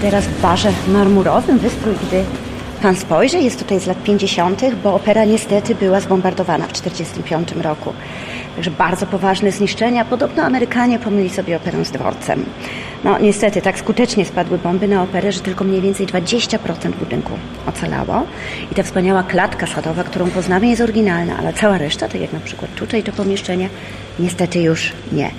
Teraz 0.00 0.24
w 0.24 0.40
barze 0.40 0.72
marmurowym. 0.88 1.58
Wystrój, 1.58 1.94
gdy 2.08 2.24
Pan 2.82 2.96
spojrzy, 2.96 3.38
jest 3.38 3.58
tutaj 3.58 3.80
z 3.80 3.86
lat 3.86 4.02
50., 4.02 4.62
bo 4.84 4.94
opera 4.94 5.24
niestety 5.24 5.74
była 5.74 6.00
zbombardowana 6.00 6.66
w 6.66 6.72
1945 6.72 7.64
roku. 7.64 7.92
Także 8.54 8.70
bardzo 8.70 9.06
poważne 9.06 9.52
zniszczenia. 9.52 10.04
Podobno 10.04 10.42
Amerykanie 10.42 10.98
pomyli 10.98 11.30
sobie 11.30 11.56
operę 11.56 11.84
z 11.84 11.90
dworcem. 11.90 12.44
No 13.04 13.18
niestety 13.18 13.62
tak 13.62 13.78
skutecznie 13.78 14.24
spadły 14.24 14.58
bomby 14.58 14.88
na 14.88 15.02
operę, 15.02 15.32
że 15.32 15.40
tylko 15.40 15.64
mniej 15.64 15.80
więcej 15.80 16.06
20% 16.06 16.92
budynku 16.98 17.32
ocalało. 17.66 18.22
I 18.72 18.74
ta 18.74 18.82
wspaniała 18.82 19.22
klatka 19.22 19.66
sadowa, 19.66 20.04
którą 20.04 20.30
poznamy 20.30 20.66
jest 20.66 20.80
oryginalna, 20.82 21.36
ale 21.38 21.52
cała 21.52 21.78
reszta, 21.78 22.08
tak 22.08 22.20
jak 22.20 22.32
na 22.32 22.40
przykład 22.40 22.74
tutaj 22.74 23.02
to 23.02 23.12
pomieszczenie, 23.12 23.68
niestety 24.18 24.60
już 24.60 24.92
nie. 25.12 25.30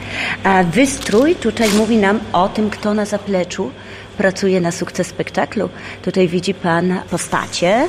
A 0.43 0.63
wystrój 0.63 1.35
tutaj 1.35 1.69
mówi 1.77 1.97
nam 1.97 2.19
o 2.33 2.49
tym, 2.49 2.69
kto 2.69 2.93
na 2.93 3.05
zapleczu 3.05 3.71
pracuje 4.19 4.61
na 4.61 4.71
sukces 4.71 5.07
spektaklu. 5.07 5.69
Tutaj 6.03 6.27
widzi 6.27 6.53
Pan 6.53 6.99
postacie, 7.09 7.87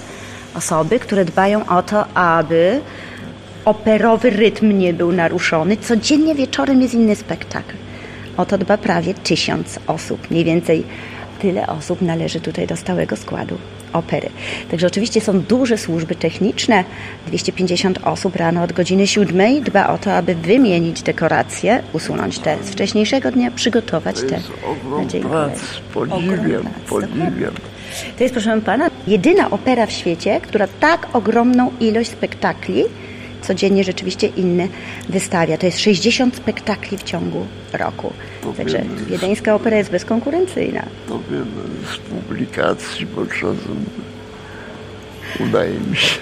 osoby, 0.55 0.99
które 0.99 1.25
dbają 1.25 1.66
o 1.66 1.83
to, 1.83 2.07
aby 2.14 2.81
operowy 3.64 4.31
rytm 4.31 4.79
nie 4.79 4.95
był 4.95 5.12
naruszony. 5.12 5.77
Codziennie 5.77 6.35
wieczorem 6.35 6.83
jest 6.83 6.95
inny 6.95 7.16
spektakl. 7.16 7.75
O 8.37 8.47
to 8.47 8.59
dba 8.59 8.79
prawie 8.79 9.14
tysiąc 9.14 9.79
osób. 9.87 10.31
Mniej 10.31 10.45
więcej 10.45 10.85
tyle 11.40 11.66
osób 11.66 12.03
należy 12.03 12.40
tutaj 12.40 12.66
do 12.66 12.76
stałego 12.76 13.16
składu 13.16 13.59
opery. 13.92 14.29
Także 14.70 14.87
oczywiście 14.87 15.20
są 15.20 15.40
duże 15.40 15.79
służby 15.79 16.14
techniczne. 16.14 16.85
250 17.26 17.98
osób 18.05 18.37
rano 18.37 18.62
od 18.62 18.72
godziny 18.72 19.07
7 19.07 19.62
dba 19.62 19.88
o 19.88 19.98
to, 19.98 20.14
aby 20.14 20.35
wymienić 20.35 21.03
dekoracje, 21.03 21.83
usunąć 21.92 22.38
te 22.38 22.57
z 22.64 22.70
wcześniejszego 22.70 23.31
dnia, 23.31 23.50
przygotować 23.50 24.20
To 24.20 24.26
te 24.26 24.40
na 24.98 25.05
dzień 25.05 25.22
prac, 25.22 25.61
podziwiam, 25.94 26.68
podziwiam. 26.88 27.55
To 28.18 28.24
jest, 28.24 28.35
proszę 28.35 28.61
pana, 28.61 28.90
jedyna 29.07 29.50
opera 29.50 29.87
w 29.87 29.92
świecie, 29.92 30.40
która 30.40 30.66
tak 30.81 31.07
ogromną 31.12 31.70
ilość 31.81 32.11
spektakli 32.11 32.85
codziennie 33.51 33.85
rzeczywiście 33.85 34.27
inne 34.27 34.69
wystawia. 35.09 35.59
To 35.59 35.67
jest 35.67 35.81
60 35.81 36.37
spektakli 36.37 36.99
w 36.99 37.03
ciągu 37.03 37.47
roku. 37.73 38.13
To 38.43 38.53
Także 38.53 38.83
wiedeńska 39.07 39.55
opera 39.55 39.77
jest 39.77 39.91
bezkonkurencyjna. 39.91 40.83
To 41.09 41.21
wiem 41.31 41.47
z 41.95 41.97
publikacji, 41.97 43.07
bo 43.07 43.27
czasem 43.27 43.85
udaje 45.41 45.73
mi 45.91 45.97
się 45.97 46.19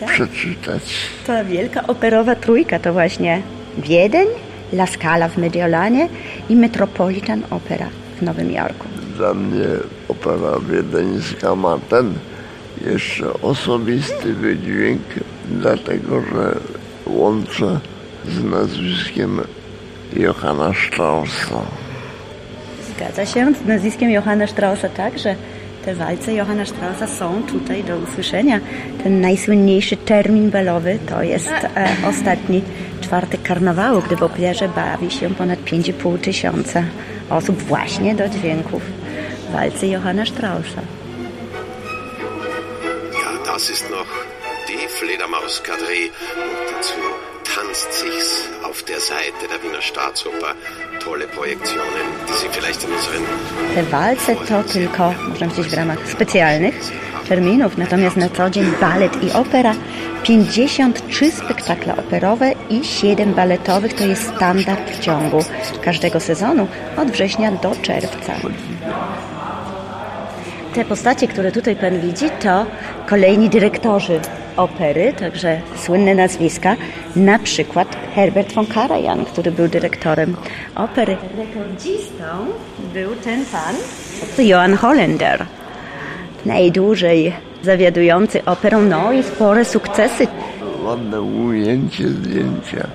Tak. 0.00 0.08
przeczytać. 0.08 0.82
Ta 1.26 1.44
wielka 1.44 1.86
operowa 1.86 2.34
trójka 2.34 2.78
to 2.78 2.92
właśnie 2.92 3.42
Wiedeń, 3.78 4.26
La 4.72 4.86
Scala 4.86 5.28
w 5.28 5.36
Mediolanie 5.38 6.08
i 6.48 6.56
Metropolitan 6.56 7.42
Opera 7.50 7.86
w 8.18 8.22
Nowym 8.22 8.50
Jorku. 8.52 8.84
Dla 9.16 9.34
mnie 9.34 9.66
opera 10.08 10.58
wiedeńska 10.70 11.54
ma 11.54 11.78
ten 11.90 12.14
jeszcze 12.86 13.32
osobisty 13.42 14.34
wydźwięk, 14.34 15.02
dlatego 15.50 16.20
że 16.20 16.56
łączę 17.06 17.80
z 18.28 18.44
nazwiskiem 18.44 19.40
Johanna 20.16 20.72
Straussa. 20.86 21.60
Zgadza 22.96 23.26
się 23.26 23.52
z 23.64 23.66
nazwiskiem 23.66 24.10
Johanna 24.10 24.46
Straussa 24.46 24.88
także. 24.88 25.34
Te 25.84 25.94
walce 25.94 26.34
Johanna 26.34 26.66
Straussa 26.66 27.06
są 27.06 27.42
tutaj 27.42 27.84
do 27.84 27.96
usłyszenia. 27.96 28.60
Ten 29.02 29.20
najsłynniejszy 29.20 29.96
termin 29.96 30.50
balowy 30.50 30.98
to 31.08 31.22
jest 31.22 31.48
e, 31.48 31.68
ostatni 32.08 32.62
czwartek 33.00 33.42
karnawału, 33.42 34.02
gdy 34.02 34.16
w 34.16 34.22
operze 34.22 34.68
bawi 34.68 35.10
się 35.10 35.34
ponad 35.34 35.58
5,5 35.58 36.18
tysiąca 36.18 36.82
osób 37.30 37.62
właśnie 37.62 38.14
do 38.14 38.28
dźwięków 38.28 38.82
walcy 39.52 39.86
Johanna 39.86 40.26
Straussa. 40.26 40.80
Ja, 43.12 43.52
das 43.52 43.70
ist 43.70 43.90
noch 43.90 44.29
die 44.70 44.88
Fledermaus-Quadrille 44.98 46.10
und 46.42 46.58
dazu 46.72 47.02
tanzt 47.54 47.92
sich's 48.00 48.30
auf 48.62 48.82
der 48.84 49.00
Seite 49.00 49.42
der 49.50 49.58
Wiener 49.62 49.82
Staatsoper. 49.82 50.52
Tolle 51.04 51.26
Projektionen, 51.26 52.06
die 52.28 52.36
Sie 52.40 52.48
vielleicht 52.52 52.84
in 52.84 52.90
unseren 52.92 53.24
Te 53.74 53.82
walce 53.92 54.36
to 54.48 54.62
tylko, 54.62 55.14
można 55.28 55.46
powiedzieć, 55.48 55.72
w 55.72 55.74
ramach 55.74 55.98
specjalnych 56.08 56.74
terminów, 57.28 57.78
natomiast 57.78 58.16
na 58.16 58.28
co 58.28 58.50
dzień 58.50 58.66
balet 58.80 59.24
i 59.24 59.32
opera, 59.32 59.74
53 60.22 61.30
spektakle 61.30 61.96
operowe 61.96 62.52
i 62.70 62.84
7 62.84 63.34
baletowych. 63.34 63.94
To 63.94 64.04
jest 64.04 64.34
standard 64.36 64.90
w 64.90 65.00
ciągu 65.00 65.44
każdego 65.82 66.20
sezonu 66.20 66.68
od 66.96 67.10
września 67.10 67.52
do 67.52 67.76
czerwca. 67.82 68.32
Te 70.74 70.84
postacie, 70.84 71.28
które 71.28 71.52
tutaj 71.52 71.76
Pan 71.76 72.00
widzi, 72.00 72.30
to 72.30 72.66
kolejni 73.06 73.48
dyrektorzy 73.48 74.20
opery, 74.60 75.12
także 75.12 75.60
słynne 75.76 76.14
nazwiska, 76.14 76.76
na 77.16 77.38
przykład 77.38 77.96
Herbert 78.14 78.52
von 78.52 78.66
Karajan, 78.66 79.24
który 79.24 79.52
był 79.52 79.68
dyrektorem 79.68 80.36
opery. 80.74 81.16
Rekordzistą 81.36 82.24
był 82.94 83.16
ten 83.16 83.44
pan, 83.44 83.74
to 84.36 84.42
Johann 84.42 84.76
Hollander, 84.76 85.46
najdłużej 86.46 87.32
zawiadujący 87.62 88.44
operą, 88.44 88.82
no 88.82 89.12
i 89.12 89.22
spore 89.22 89.64
sukcesy. 89.64 90.26
Ładne 90.82 91.20
ujęcie 91.22 92.08
zdjęcia. 92.08 92.86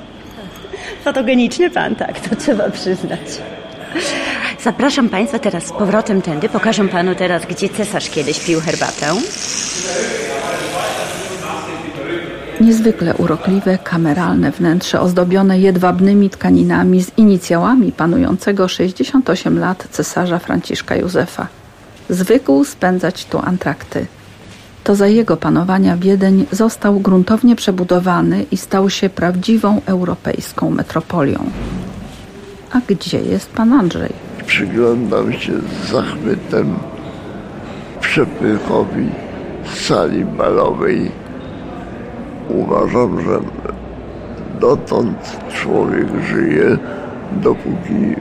Fotogeniczny 1.03 1.69
pan, 1.69 1.95
tak, 1.95 2.19
to 2.19 2.35
trzeba 2.35 2.69
przyznać. 2.69 3.41
Zapraszam 4.63 5.09
Państwa 5.09 5.39
teraz 5.39 5.63
z 5.63 5.71
powrotem 5.71 6.21
tędy. 6.21 6.49
Pokażę 6.49 6.87
Panu 6.87 7.15
teraz, 7.15 7.45
gdzie 7.45 7.69
cesarz 7.69 8.09
kiedyś 8.09 8.45
pił 8.45 8.61
herbatę. 8.61 9.07
Niezwykle 12.61 13.13
urokliwe, 13.13 13.77
kameralne 13.77 14.51
wnętrze 14.51 15.01
ozdobione 15.01 15.59
jedwabnymi 15.59 16.29
tkaninami 16.29 17.03
z 17.03 17.17
inicjałami 17.17 17.91
panującego 17.91 18.67
68 18.67 19.59
lat 19.59 19.87
cesarza 19.91 20.39
Franciszka 20.39 20.95
Józefa. 20.95 21.47
Zwykł 22.09 22.63
spędzać 22.63 23.25
tu 23.25 23.39
antrakty. 23.39 24.05
To 24.83 24.95
za 24.95 25.07
jego 25.07 25.37
panowania 25.37 25.97
Wiedeń 25.97 26.45
został 26.51 26.99
gruntownie 26.99 27.55
przebudowany 27.55 28.45
i 28.51 28.57
stał 28.57 28.89
się 28.89 29.09
prawdziwą 29.09 29.81
europejską 29.85 30.69
metropolią. 30.69 31.39
A 32.71 32.81
gdzie 32.87 33.19
jest 33.21 33.51
pan 33.51 33.73
Andrzej? 33.73 34.13
Przyglądam 34.45 35.33
się 35.33 35.53
z 35.59 35.91
zachwytem 35.91 36.75
przepychowi 37.99 39.09
sali 39.75 40.25
balowej. 40.25 41.24
Uważam, 42.49 43.21
że 43.21 43.39
dotąd 44.59 45.37
człowiek 45.53 46.07
żyje, 46.29 46.77
dopóki 47.31 48.15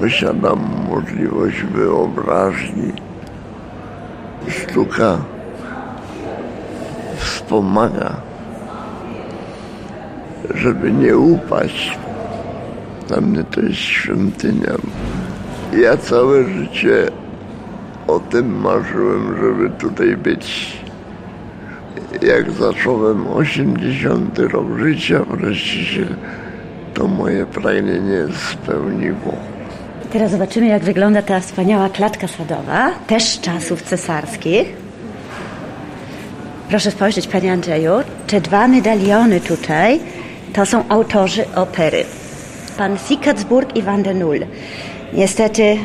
posiada 0.00 0.54
możliwość 0.90 1.62
wyobraźni. 1.62 2.92
Sztuka 4.48 5.18
wspomaga, 7.16 8.14
żeby 10.54 10.92
nie 10.92 11.18
upaść. 11.18 11.98
Dla 13.08 13.20
mnie 13.20 13.44
to 13.44 13.60
jest 13.60 13.74
świątynia. 13.74 14.72
Ja 15.72 15.96
całe 15.96 16.44
życie 16.44 17.10
o 18.06 18.20
tym 18.20 18.60
marzyłem, 18.60 19.36
żeby 19.40 19.70
tutaj 19.70 20.16
być. 20.16 20.77
Jak 22.22 22.50
zacząłem 22.50 23.26
80 23.26 24.38
rok 24.38 24.78
życia, 24.78 25.24
wreszcie 25.30 25.84
się 25.84 26.06
to 26.94 27.08
moje 27.08 27.46
pragnienie 27.46 28.24
spełniło. 28.52 29.34
Teraz 30.12 30.30
zobaczymy, 30.30 30.66
jak 30.66 30.82
wygląda 30.82 31.22
ta 31.22 31.40
wspaniała 31.40 31.88
klatka 31.88 32.28
sadowa, 32.28 32.90
też 33.06 33.24
z 33.24 33.40
czasów 33.40 33.82
cesarskich. 33.82 34.66
Proszę 36.68 36.90
spojrzeć, 36.90 37.26
Panie 37.28 37.52
Andrzeju, 37.52 37.92
te 38.26 38.40
dwa 38.40 38.68
medaliony 38.68 39.40
tutaj 39.40 40.00
to 40.52 40.66
są 40.66 40.88
autorzy 40.88 41.44
opery. 41.54 42.04
Pan 42.78 42.98
Sickertsburg 42.98 43.76
i 43.76 43.82
Van 43.82 44.02
den 44.02 44.18
Null. 44.18 44.46
Niestety 45.12 45.76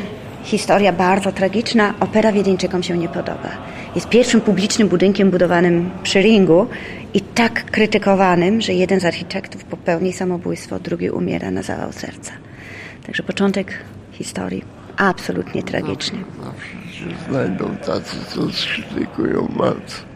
historia 0.44 0.92
bardzo 0.92 1.32
tragiczna. 1.32 1.94
Opera 2.00 2.32
Wiedeńczykom 2.32 2.82
się 2.82 2.98
nie 2.98 3.08
podoba. 3.08 3.50
Jest 3.94 4.08
pierwszym 4.08 4.40
publicznym 4.40 4.88
budynkiem 4.88 5.30
budowanym 5.30 5.90
przy 6.02 6.22
ringu 6.22 6.66
i 7.14 7.20
tak 7.20 7.70
krytykowanym, 7.70 8.60
że 8.60 8.72
jeden 8.72 9.00
z 9.00 9.04
architektów 9.04 9.64
popełni 9.64 10.12
samobójstwo, 10.12 10.78
drugi 10.78 11.10
umiera 11.10 11.50
na 11.50 11.62
zawał 11.62 11.92
serca. 11.92 12.32
Także 13.06 13.22
początek 13.22 13.78
historii 14.12 14.64
absolutnie 14.96 15.62
tragiczny. 15.62 16.18
Zawsze 16.44 16.98
się 16.98 17.28
znajdą 17.28 17.76
tacy, 17.76 18.16
co 18.28 18.52
skrytykują 18.52 19.48
bardzo. 19.58 20.13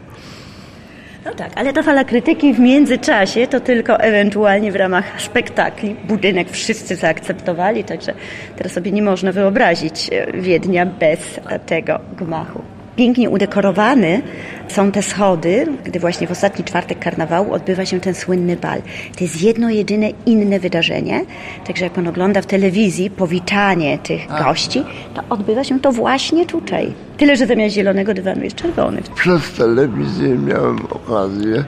No 1.25 1.33
tak, 1.33 1.51
ale 1.55 1.73
ta 1.73 1.83
fala 1.83 2.03
krytyki 2.03 2.53
w 2.53 2.59
międzyczasie 2.59 3.47
to 3.47 3.59
tylko 3.59 3.99
ewentualnie 3.99 4.71
w 4.71 4.75
ramach 4.75 5.21
spektakli. 5.21 5.95
Budynek 6.07 6.49
wszyscy 6.49 6.95
zaakceptowali, 6.95 7.83
także 7.83 8.13
teraz 8.55 8.73
sobie 8.73 8.91
nie 8.91 9.01
można 9.01 9.31
wyobrazić 9.31 10.09
e, 10.11 10.41
Wiednia 10.41 10.85
bez 10.85 11.39
tego 11.65 11.99
gmachu. 12.17 12.78
Pięknie 12.99 13.29
udekorowany 13.29 14.21
są 14.67 14.91
te 14.91 15.01
schody, 15.03 15.67
gdy 15.83 15.99
właśnie 15.99 16.27
w 16.27 16.31
ostatni 16.31 16.65
czwartek 16.65 16.99
karnawału 16.99 17.53
odbywa 17.53 17.85
się 17.85 17.99
ten 17.99 18.15
słynny 18.15 18.57
bal. 18.57 18.81
To 19.17 19.23
jest 19.23 19.41
jedno 19.41 19.69
jedyne 19.69 20.09
inne 20.25 20.59
wydarzenie, 20.59 21.25
także 21.67 21.83
jak 21.85 21.93
pan 21.93 22.07
ogląda 22.07 22.41
w 22.41 22.45
telewizji 22.45 23.09
powitanie 23.09 23.97
tych 23.97 24.27
gości, 24.27 24.83
to 25.13 25.21
odbywa 25.29 25.63
się 25.63 25.79
to 25.79 25.91
właśnie 25.91 26.45
tutaj. 26.45 26.93
Tyle, 27.17 27.35
że 27.35 27.47
zamiast 27.47 27.75
zielonego 27.75 28.13
dywanu 28.13 28.43
jest 28.43 28.55
czerwony. 28.55 29.01
Przez 29.15 29.53
telewizję 29.53 30.29
miałem 30.29 30.79
okazję 30.89 31.63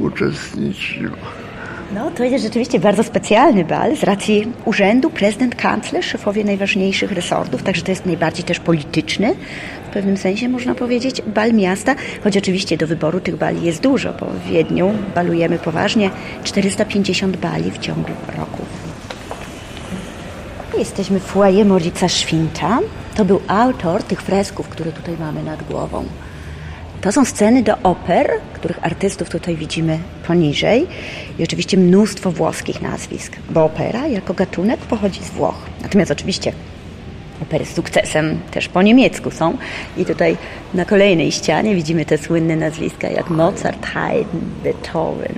uczestniczyć. 0.00 0.98
No, 1.94 2.10
to 2.10 2.24
jest 2.24 2.44
rzeczywiście 2.44 2.80
bardzo 2.80 3.02
specjalny 3.02 3.64
bal 3.64 3.96
z 3.96 4.02
racji 4.02 4.52
urzędu 4.64 5.10
prezydent, 5.10 5.54
kanclerz, 5.54 6.06
szefowie 6.06 6.44
najważniejszych 6.44 7.12
resortów, 7.12 7.62
także 7.62 7.82
to 7.82 7.90
jest 7.90 8.06
najbardziej 8.06 8.44
też 8.44 8.60
polityczny, 8.60 9.34
w 9.88 9.90
pewnym 9.90 10.16
sensie 10.16 10.48
można 10.48 10.74
powiedzieć, 10.74 11.22
bal 11.26 11.52
miasta, 11.52 11.94
choć 12.24 12.36
oczywiście 12.36 12.76
do 12.76 12.86
wyboru 12.86 13.20
tych 13.20 13.36
bali 13.36 13.66
jest 13.66 13.82
dużo, 13.82 14.12
bo 14.20 14.26
w 14.26 14.50
Wiedniu 14.50 14.94
balujemy 15.14 15.58
poważnie 15.58 16.10
450 16.44 17.36
bali 17.36 17.70
w 17.70 17.78
ciągu 17.78 18.12
roku. 18.38 18.62
Jesteśmy 20.78 21.20
w 21.20 21.22
foyer 21.22 21.66
Morica 21.66 22.08
Szwinta. 22.08 22.78
To 23.16 23.24
był 23.24 23.40
autor 23.48 24.02
tych 24.02 24.22
fresków, 24.22 24.68
które 24.68 24.92
tutaj 24.92 25.16
mamy 25.20 25.42
nad 25.42 25.62
głową. 25.62 26.04
To 27.00 27.12
są 27.12 27.24
sceny 27.24 27.62
do 27.62 27.78
oper, 27.82 28.30
których 28.54 28.86
artystów 28.86 29.30
tutaj 29.30 29.56
widzimy 29.56 29.98
poniżej 30.26 30.86
i 31.38 31.44
oczywiście 31.44 31.76
mnóstwo 31.76 32.32
włoskich 32.32 32.82
nazwisk, 32.82 33.32
bo 33.50 33.64
opera 33.64 34.06
jako 34.06 34.34
gatunek 34.34 34.80
pochodzi 34.80 35.24
z 35.24 35.30
Włoch. 35.30 35.66
Natomiast 35.82 36.10
oczywiście 36.10 36.52
opery 37.42 37.64
z 37.64 37.74
sukcesem 37.74 38.38
też 38.50 38.68
po 38.68 38.82
niemiecku 38.82 39.30
są 39.30 39.56
i 39.96 40.04
tutaj 40.04 40.36
na 40.74 40.84
kolejnej 40.84 41.32
ścianie 41.32 41.74
widzimy 41.74 42.04
te 42.04 42.18
słynne 42.18 42.56
nazwiska 42.56 43.08
jak 43.08 43.30
Mozart, 43.30 43.86
Haydn, 43.86 44.38
Beethoven. 44.62 45.34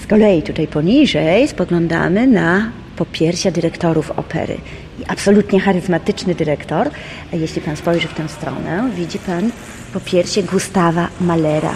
Z 0.00 0.06
kolei 0.06 0.42
tutaj 0.42 0.66
poniżej 0.66 1.48
spoglądamy 1.48 2.26
na 2.26 2.70
popiersia 2.96 3.50
dyrektorów 3.50 4.10
opery. 4.10 4.56
I 5.00 5.04
absolutnie 5.08 5.60
charyzmatyczny 5.60 6.34
dyrektor, 6.34 6.90
jeśli 7.32 7.62
pan 7.62 7.76
spojrzy 7.76 8.08
w 8.08 8.14
tę 8.14 8.28
stronę, 8.28 8.90
widzi 8.96 9.18
pan 9.18 9.50
popiersie 9.92 10.42
Gustawa 10.42 11.08
Malera. 11.20 11.74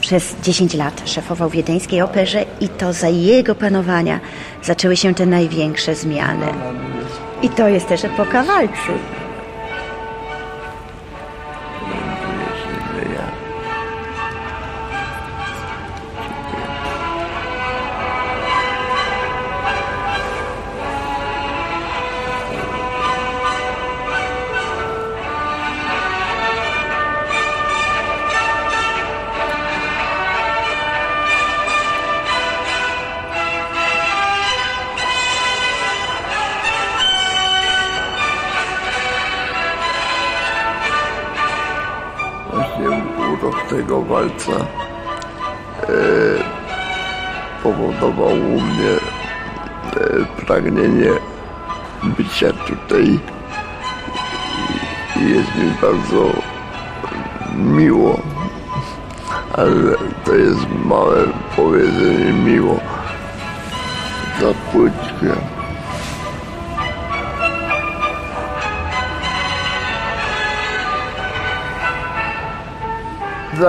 Przez 0.00 0.34
10 0.42 0.74
lat 0.74 1.02
szefował 1.04 1.50
wiedeńskiej 1.50 2.02
operze 2.02 2.44
i 2.60 2.68
to 2.68 2.92
za 2.92 3.08
jego 3.08 3.54
panowania 3.54 4.20
zaczęły 4.62 4.96
się 4.96 5.14
te 5.14 5.26
największe 5.26 5.94
zmiany. 5.94 6.46
I 7.44 7.48
to 7.48 7.68
jest 7.68 7.88
też 7.88 8.04
epoka 8.04 8.42
walcu. 8.42 8.92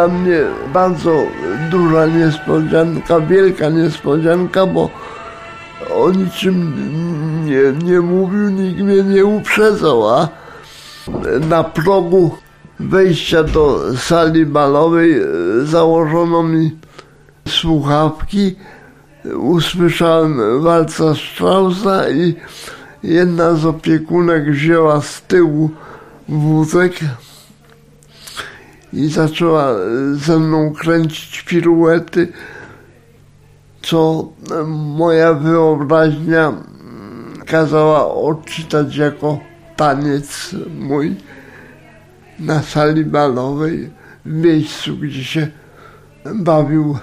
Dla 0.05 0.17
mnie 0.17 0.39
bardzo 0.73 1.23
duża 1.71 2.05
niespodzianka, 2.05 3.19
wielka 3.19 3.69
niespodzianka, 3.69 4.65
bo 4.65 4.89
o 5.95 6.11
niczym 6.11 6.73
nie, 7.45 7.89
nie 7.89 8.01
mówił, 8.01 8.49
nikt 8.49 8.81
mnie 8.81 9.03
nie 9.03 9.25
uprzedzał, 9.25 10.09
a 10.09 10.27
na 11.49 11.63
progu 11.63 12.37
wejścia 12.79 13.43
do 13.43 13.97
sali 13.97 14.45
balowej 14.45 15.19
e, 15.19 15.25
założono 15.63 16.43
mi 16.43 16.71
słuchawki, 17.47 18.55
usłyszałem 19.37 20.61
walca 20.61 21.15
Straussa 21.15 22.09
i 22.09 22.35
jedna 23.03 23.55
z 23.55 23.65
opiekunek 23.65 24.51
wzięła 24.51 25.01
z 25.01 25.21
tyłu 25.21 25.69
wózek 26.29 26.93
i 28.95 29.09
zaczęła 29.09 29.75
ze 30.13 30.39
mną 30.39 30.73
kręcić 30.73 31.41
piruety, 31.41 32.27
co 33.81 34.29
moja 34.67 35.33
wyobraźnia 35.33 36.53
kazała 37.45 38.13
odczytać 38.13 38.95
jako 38.95 39.39
taniec 39.75 40.55
mój 40.79 41.15
na 42.39 42.61
sali 42.61 43.05
balowej, 43.05 43.89
w 44.25 44.33
miejscu, 44.33 44.97
gdzie 44.97 45.23
się 45.23 45.47
bawił 46.35 46.97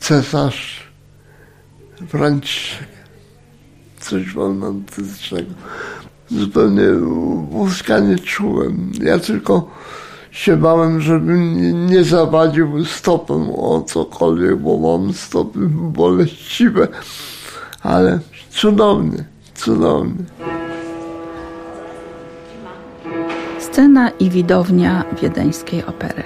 cesarz 0.00 0.84
Franciszek. 2.08 2.88
Coś 4.00 4.34
romantycznego. 4.34 5.50
Zupełnie 6.30 6.82
wózka 7.50 7.98
nie 7.98 8.18
czułem. 8.18 8.92
Ja 9.02 9.18
tylko 9.18 9.70
się 10.34 10.56
bałem, 10.56 11.00
żebym 11.00 11.56
nie, 11.56 11.72
nie 11.72 12.04
zawadził 12.04 12.84
stopem 12.84 13.50
o 13.50 13.82
cokolwiek, 13.82 14.56
bo 14.56 14.78
mam 14.78 15.12
stopy 15.12 15.58
boleściwe. 15.70 16.88
Ale 17.82 18.18
cudownie, 18.50 19.24
cudownie. 19.54 20.24
Scena 23.58 24.10
i 24.10 24.30
widownia 24.30 25.04
wiedeńskiej 25.22 25.84
opery. 25.84 26.22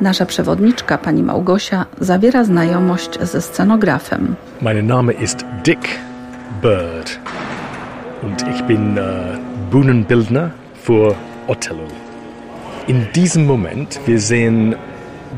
Nasza 0.00 0.26
przewodniczka, 0.26 0.98
pani 0.98 1.22
Małgosia, 1.22 1.86
zawiera 2.00 2.44
znajomość 2.44 3.18
ze 3.22 3.42
scenografem. 3.42 4.34
Mein 4.62 4.86
Name 4.86 5.12
ist 5.12 5.44
Dick 5.66 5.88
Bird 6.62 7.18
und 8.22 8.42
ich 8.54 8.62
bin 8.62 8.98
äh, 8.98 9.02
Bühnenbildner 9.70 10.50
für 10.82 11.14
Othello. 11.46 11.99
In 12.88 13.06
diesem 13.14 13.46
Moment, 13.46 14.00
wir 14.06 14.20
sehen 14.20 14.74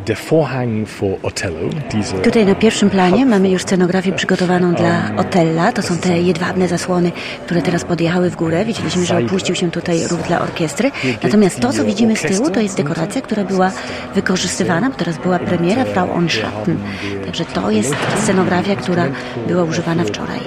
der 0.09 0.17
Vorhang 0.17 0.87
für 0.87 1.19
Othello, 1.23 1.71
diese 1.93 2.17
Tutaj 2.23 2.47
na 2.47 2.55
pierwszym 2.55 2.91
planie 2.91 3.27
mamy 3.27 3.51
już 3.51 3.63
scenografię 3.63 4.13
przygotowaną 4.13 4.75
dla 4.75 5.17
Otella. 5.17 5.73
To 5.73 5.83
są 5.83 5.97
te 5.97 6.21
jedwabne 6.21 6.69
zasłony, 6.69 7.13
które 7.45 7.63
teraz 7.63 7.85
podjechały 7.85 8.31
w 8.31 8.37
górę. 8.37 8.65
Widzieliśmy, 8.65 9.07
że 9.07 9.19
opuścił 9.19 9.55
się 9.55 9.71
tutaj 9.71 10.09
rów 10.09 10.27
dla 10.27 10.41
orkiestry. 10.41 10.91
Natomiast 11.23 11.61
to, 11.61 11.73
co 11.73 11.85
widzimy 11.85 12.17
z 12.17 12.23
tyłu, 12.23 12.51
to 12.51 12.61
jest 12.61 12.77
dekoracja, 12.77 13.21
która 13.21 13.45
była 13.45 13.71
wykorzystywana, 14.15 14.91
bo 14.91 14.97
teraz 14.97 15.19
była 15.19 15.39
premiera 15.39 15.85
Frau 15.85 16.13
on 16.13 16.29
Schatten. 16.29 16.79
Także 17.27 17.45
to 17.45 17.71
jest 17.71 17.95
scenografia, 18.23 18.77
która 18.77 19.05
była 19.49 19.65
używana 19.65 20.05
wczoraj. 20.05 20.41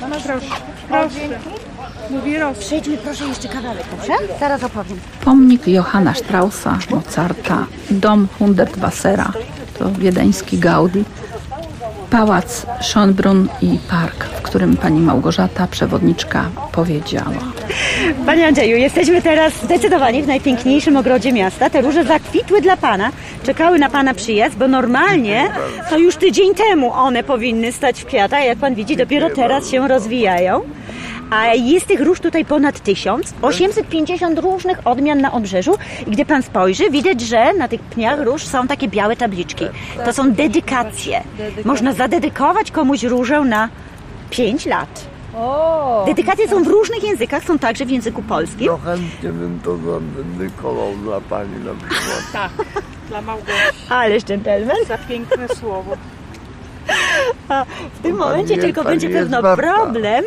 Pana 0.00 0.16
proszę, 0.16 0.46
proszę. 0.88 1.65
Przejdźmy 2.60 2.96
proszę 2.96 3.24
jeszcze 3.24 3.48
kawałek, 3.48 3.84
dobrze? 3.90 4.12
Zaraz 4.40 4.64
opowiem. 4.64 4.98
Pomnik 5.24 5.68
Johanna 5.68 6.14
Straussa, 6.14 6.78
Mozarta, 6.90 7.66
dom 7.90 8.28
Hundertwassera, 8.38 9.32
to 9.78 9.92
wiedeński 9.92 10.58
Gaudi, 10.58 11.04
pałac 12.10 12.66
Schönbrunn 12.80 13.46
i 13.62 13.78
park, 13.90 14.24
w 14.24 14.42
którym 14.42 14.76
pani 14.76 15.00
Małgorzata, 15.00 15.66
przewodniczka, 15.66 16.44
powiedziała. 16.72 17.52
Panie 18.26 18.46
Andrzeju, 18.46 18.76
jesteśmy 18.76 19.22
teraz 19.22 19.52
zdecydowanie 19.62 20.22
w 20.22 20.26
najpiękniejszym 20.26 20.96
ogrodzie 20.96 21.32
miasta. 21.32 21.70
Te 21.70 21.82
róże 21.82 22.04
zakwitły 22.04 22.60
dla 22.60 22.76
Pana, 22.76 23.10
czekały 23.42 23.78
na 23.78 23.90
Pana 23.90 24.14
przyjazd, 24.14 24.56
bo 24.56 24.68
normalnie 24.68 25.50
to 25.90 25.98
już 25.98 26.16
tydzień 26.16 26.54
temu 26.54 26.92
one 26.92 27.22
powinny 27.22 27.72
stać 27.72 28.00
w 28.00 28.04
kwiatach. 28.04 28.44
Jak 28.44 28.58
Pan 28.58 28.74
widzi, 28.74 28.96
dopiero 28.96 29.30
teraz 29.30 29.70
się 29.70 29.88
rozwijają. 29.88 30.60
A 31.30 31.46
jest 31.46 31.86
tych 31.86 32.00
róż 32.00 32.20
tutaj 32.20 32.44
ponad 32.44 32.80
tysiąc, 32.80 33.34
850 33.42 34.38
różnych 34.38 34.86
odmian 34.86 35.20
na 35.20 35.32
obrzeżu. 35.32 35.74
I 36.06 36.10
gdy 36.10 36.24
pan 36.24 36.42
spojrzy, 36.42 36.90
widać, 36.90 37.20
że 37.20 37.54
na 37.54 37.68
tych 37.68 37.80
pniach 37.80 38.20
róż 38.20 38.44
są 38.46 38.66
takie 38.66 38.88
białe 38.88 39.16
tabliczki. 39.16 39.64
To 40.04 40.12
są 40.12 40.32
dedykacje. 40.32 41.22
Można 41.64 41.92
zadedykować 41.92 42.70
komuś 42.70 43.02
różę 43.02 43.40
na 43.40 43.68
5 44.30 44.66
lat. 44.66 45.06
Dedykacje 46.06 46.48
są 46.48 46.64
w 46.64 46.66
różnych 46.66 47.02
językach, 47.04 47.44
są 47.44 47.58
także 47.58 47.84
w 47.86 47.90
języku 47.90 48.22
polskim. 48.22 48.66
No 48.66 48.78
chętnie 48.78 49.30
bym 49.32 49.60
to 49.64 49.76
zadedykował 49.76 50.96
dla 51.04 51.20
pani 51.20 51.58
na 51.64 51.74
przykład. 51.74 52.22
Tak, 52.32 52.50
dla 53.08 53.22
Małgosi. 53.22 53.52
Ależ 53.88 54.24
dżentelmen. 54.24 54.76
Za 54.88 54.98
piękne 54.98 55.48
słowo. 55.48 55.96
A 57.48 57.64
w 57.64 58.02
tym 58.02 58.16
pani 58.16 58.30
momencie 58.30 58.54
jest- 58.54 58.66
tylko 58.66 58.84
pani 58.84 58.90
będzie 58.92 59.08
jest 59.08 59.30
pewno 59.30 59.56
problem, 59.56 60.24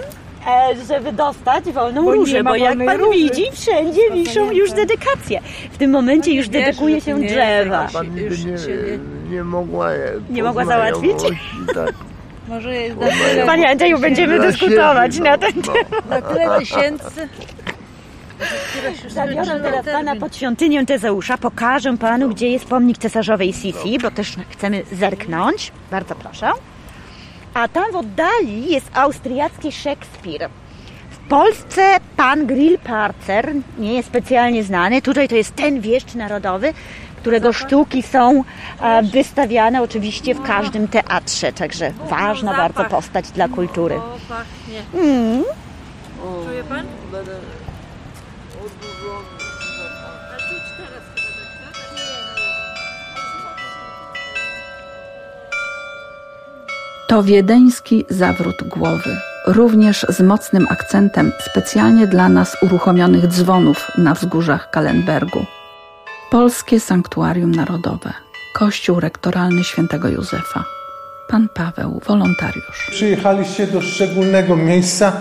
żeby 0.87 1.11
dostać 1.11 1.65
wolną 1.65 2.03
Bo 2.03 2.11
nie 2.11 2.19
różę, 2.19 2.43
bo 2.43 2.55
jak 2.55 2.77
pan 2.85 2.97
róży. 2.97 3.19
widzi, 3.19 3.43
wszędzie 3.53 4.01
wiszą 4.13 4.51
już 4.51 4.71
dedykacje. 4.71 5.41
W 5.71 5.77
tym 5.77 5.91
momencie 5.91 6.33
już 6.33 6.49
dedykuje 6.49 7.01
się 7.01 7.19
drzewa. 7.19 7.87
Pani 7.93 8.09
by 8.09 8.37
nie, 8.37 9.35
nie 9.35 9.43
mogła 9.43 9.89
Nie 10.29 10.43
mogła 10.43 10.65
załatwić? 10.65 11.17
Tak. 11.73 11.93
Może 12.47 12.75
jest 12.75 12.97
Panie 13.45 13.69
Andrzeju, 13.69 13.99
będziemy 13.99 14.39
dyskutować 14.39 15.19
na 15.19 15.37
ten 15.37 15.51
no. 15.67 15.73
temat. 15.73 16.09
Na 16.09 16.21
tyle 16.21 16.59
miesięcy. 16.59 17.29
Zabiorę 19.07 19.59
teraz 19.59 19.85
pana 19.85 20.15
pod 20.15 20.35
świątynię 20.35 20.85
Tezeusza, 20.85 21.37
pokażę 21.37 21.97
panu, 21.97 22.29
gdzie 22.29 22.49
jest 22.49 22.65
pomnik 22.65 22.97
cesarzowej 22.97 23.53
Sisi, 23.53 23.99
bo 23.99 24.11
też 24.11 24.35
chcemy 24.49 24.83
zerknąć. 24.91 25.71
Bardzo 25.91 26.15
proszę. 26.15 26.51
A 27.53 27.67
tam 27.67 27.91
w 27.91 27.95
oddali 27.95 28.71
jest 28.71 28.91
austriacki 28.93 29.71
Szekspir. 29.71 30.49
W 31.09 31.17
Polsce 31.29 31.97
pan 32.17 32.47
Grillparzer 32.47 33.53
nie 33.77 33.93
jest 33.93 34.09
specjalnie 34.09 34.63
znany. 34.63 35.01
Tutaj 35.01 35.27
to 35.27 35.35
jest 35.35 35.55
ten 35.55 35.81
wieszcz 35.81 36.15
narodowy, 36.15 36.73
którego 37.17 37.53
sztuki 37.53 38.03
są 38.03 38.43
e, 38.81 39.03
wystawiane 39.03 39.81
oczywiście 39.81 40.35
w 40.35 40.41
każdym 40.41 40.87
teatrze. 40.87 41.53
Także 41.53 41.91
ważna 42.09 42.53
bardzo 42.53 42.85
postać 42.85 43.31
dla 43.31 43.47
kultury. 43.47 43.95
O, 43.95 44.17
pachnie. 44.29 44.81
Mm. 44.93 45.43
Czuje 46.45 46.63
pan? 46.63 46.85
To 57.09 57.23
wiedeński 57.23 58.05
zawrót 58.09 58.55
głowy, 58.67 59.17
również 59.47 60.05
z 60.09 60.21
mocnym 60.21 60.67
akcentem 60.69 61.31
specjalnie 61.51 62.07
dla 62.07 62.29
nas 62.29 62.57
uruchomionych 62.63 63.27
dzwonów 63.27 63.87
na 63.97 64.13
wzgórzach 64.13 64.69
Kalenbergu. 64.71 65.45
Polskie 66.31 66.79
Sanktuarium 66.79 67.51
Narodowe, 67.51 68.13
Kościół 68.53 68.99
Rektoralny 68.99 69.63
Świętego 69.63 70.07
Józefa. 70.07 70.63
Pan 71.29 71.47
Paweł, 71.53 72.01
wolontariusz. 72.07 72.87
Przyjechaliście 72.91 73.67
do 73.67 73.81
szczególnego 73.81 74.55
miejsca, 74.55 75.11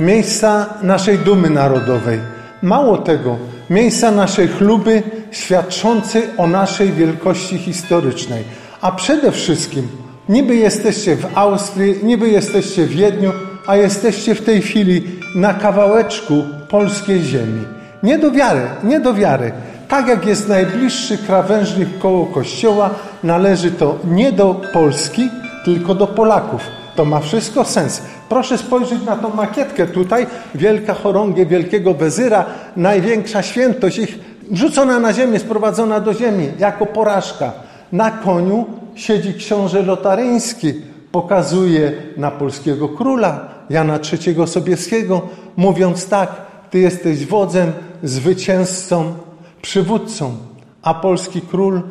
miejsca 0.00 0.66
naszej 0.82 1.18
dumy 1.18 1.50
narodowej. 1.50 2.18
Mało 2.62 2.98
tego, 2.98 3.38
miejsca 3.70 4.10
naszej 4.10 4.48
chluby 4.48 5.02
świadczącej 5.30 6.22
o 6.36 6.46
naszej 6.46 6.92
wielkości 6.92 7.58
historycznej. 7.58 8.44
A 8.80 8.92
przede 8.92 9.32
wszystkim, 9.32 10.01
niby 10.28 10.56
jesteście 10.56 11.16
w 11.16 11.38
Austrii, 11.38 12.04
niby 12.04 12.28
jesteście 12.28 12.86
w 12.86 12.90
Wiedniu, 12.90 13.32
a 13.66 13.76
jesteście 13.76 14.34
w 14.34 14.44
tej 14.44 14.62
chwili 14.62 15.02
na 15.34 15.54
kawałeczku 15.54 16.34
polskiej 16.68 17.22
ziemi. 17.22 17.64
Nie 18.02 18.18
do 18.18 18.30
wiary, 18.30 18.60
nie 18.84 19.00
do 19.00 19.14
wiary. 19.14 19.52
Tak 19.88 20.08
jak 20.08 20.26
jest 20.26 20.48
najbliższy 20.48 21.18
krawężnik 21.18 21.98
koło 21.98 22.26
kościoła, 22.26 22.90
należy 23.22 23.70
to 23.70 23.98
nie 24.04 24.32
do 24.32 24.60
Polski, 24.72 25.28
tylko 25.64 25.94
do 25.94 26.06
Polaków. 26.06 26.60
To 26.96 27.04
ma 27.04 27.20
wszystko 27.20 27.64
sens. 27.64 28.02
Proszę 28.28 28.58
spojrzeć 28.58 29.02
na 29.02 29.16
tą 29.16 29.34
makietkę 29.34 29.86
tutaj. 29.86 30.26
Wielka 30.54 30.94
chorągiew 30.94 31.48
wielkiego 31.48 31.94
wezyra, 31.94 32.44
największa 32.76 33.42
świętość 33.42 33.98
ich 33.98 34.18
wrzucona 34.50 35.00
na 35.00 35.12
ziemię, 35.12 35.38
sprowadzona 35.38 36.00
do 36.00 36.14
ziemi 36.14 36.48
jako 36.58 36.86
porażka. 36.86 37.52
Na 37.92 38.10
koniu 38.10 38.66
siedzi 38.94 39.34
książę 39.34 39.82
lotaryński, 39.82 40.74
pokazuje 41.12 41.92
na 42.16 42.30
polskiego 42.30 42.88
króla 42.88 43.48
Jana 43.70 43.98
III 44.12 44.46
Sobieskiego, 44.46 45.28
mówiąc 45.56 46.08
tak, 46.08 46.30
ty 46.70 46.78
jesteś 46.78 47.26
wodzem, 47.26 47.72
zwycięzcą, 48.02 49.14
przywódcą. 49.62 50.36
A 50.82 50.94
polski 50.94 51.40
król 51.40 51.82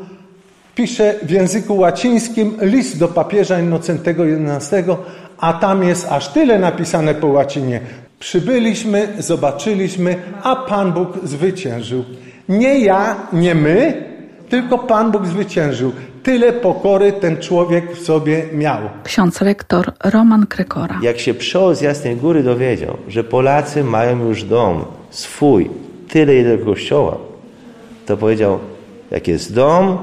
pisze 0.76 1.16
w 1.24 1.30
języku 1.30 1.78
łacińskim 1.78 2.58
list 2.62 3.00
do 3.00 3.08
papieża 3.08 3.60
Innocentego 3.60 4.24
XI, 4.24 4.76
a 5.38 5.54
tam 5.54 5.84
jest 5.84 6.08
aż 6.12 6.28
tyle 6.28 6.60
napisane 6.60 7.14
po 7.14 7.28
łacinie. 7.28 7.80
Przybyliśmy, 8.20 9.08
zobaczyliśmy, 9.20 10.16
a 10.44 10.56
Pan 10.56 10.92
Bóg 10.92 11.10
zwyciężył. 11.24 12.04
Nie 12.50 12.80
ja, 12.80 13.16
nie 13.34 13.56
my, 13.56 14.04
tylko 14.50 14.78
Pan 14.78 15.12
Bóg 15.12 15.26
zwyciężył. 15.26 15.92
Tyle 16.24 16.54
pokory 16.54 17.14
ten 17.14 17.38
człowiek 17.38 17.96
w 17.96 18.06
sobie 18.06 18.46
miał. 18.54 18.80
Ksiądz 19.04 19.42
rektor 19.42 19.92
Roman 20.04 20.48
Krekora. 20.48 21.00
Jak 21.04 21.20
się 21.20 21.34
przełoż 21.34 21.78
z 21.78 21.82
Jasnej 21.82 22.16
Góry 22.16 22.44
dowiedział, 22.44 22.98
że 23.08 23.24
Polacy 23.24 23.84
mają 23.84 24.28
już 24.28 24.44
dom 24.44 24.86
swój, 25.10 25.70
tyle 26.10 26.36
ile 26.36 26.58
kościoła, 26.58 27.18
to 28.06 28.18
powiedział, 28.18 28.60
jak 29.12 29.28
jest 29.28 29.54
dom, 29.54 29.98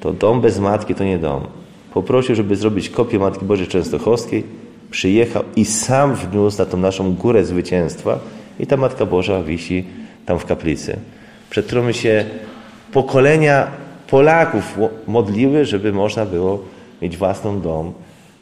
to 0.00 0.12
dom 0.12 0.40
bez 0.40 0.58
matki 0.58 0.94
to 0.94 1.04
nie 1.04 1.18
dom. 1.18 1.46
Poprosił, 1.94 2.34
żeby 2.34 2.56
zrobić 2.56 2.90
kopię 2.90 3.18
Matki 3.18 3.44
Bożej 3.44 3.66
Częstochowskiej, 3.66 4.44
przyjechał 4.90 5.42
i 5.56 5.64
sam 5.64 6.14
wniósł 6.14 6.58
na 6.58 6.66
tą 6.66 6.76
naszą 6.76 7.14
górę 7.14 7.44
zwycięstwa 7.44 8.18
i 8.60 8.66
ta 8.66 8.76
Matka 8.76 9.06
Boża 9.06 9.42
wisi 9.42 9.84
tam 10.26 10.38
w 10.38 10.46
kaplicy, 10.46 10.96
przed 11.50 11.66
którą 11.66 11.92
się 11.92 12.24
pokolenia 12.92 13.66
Polaków 14.10 14.78
modliły, 15.06 15.64
żeby 15.64 15.92
można 15.92 16.26
było 16.26 16.62
mieć 17.02 17.16
własny 17.16 17.60
dom. 17.60 17.92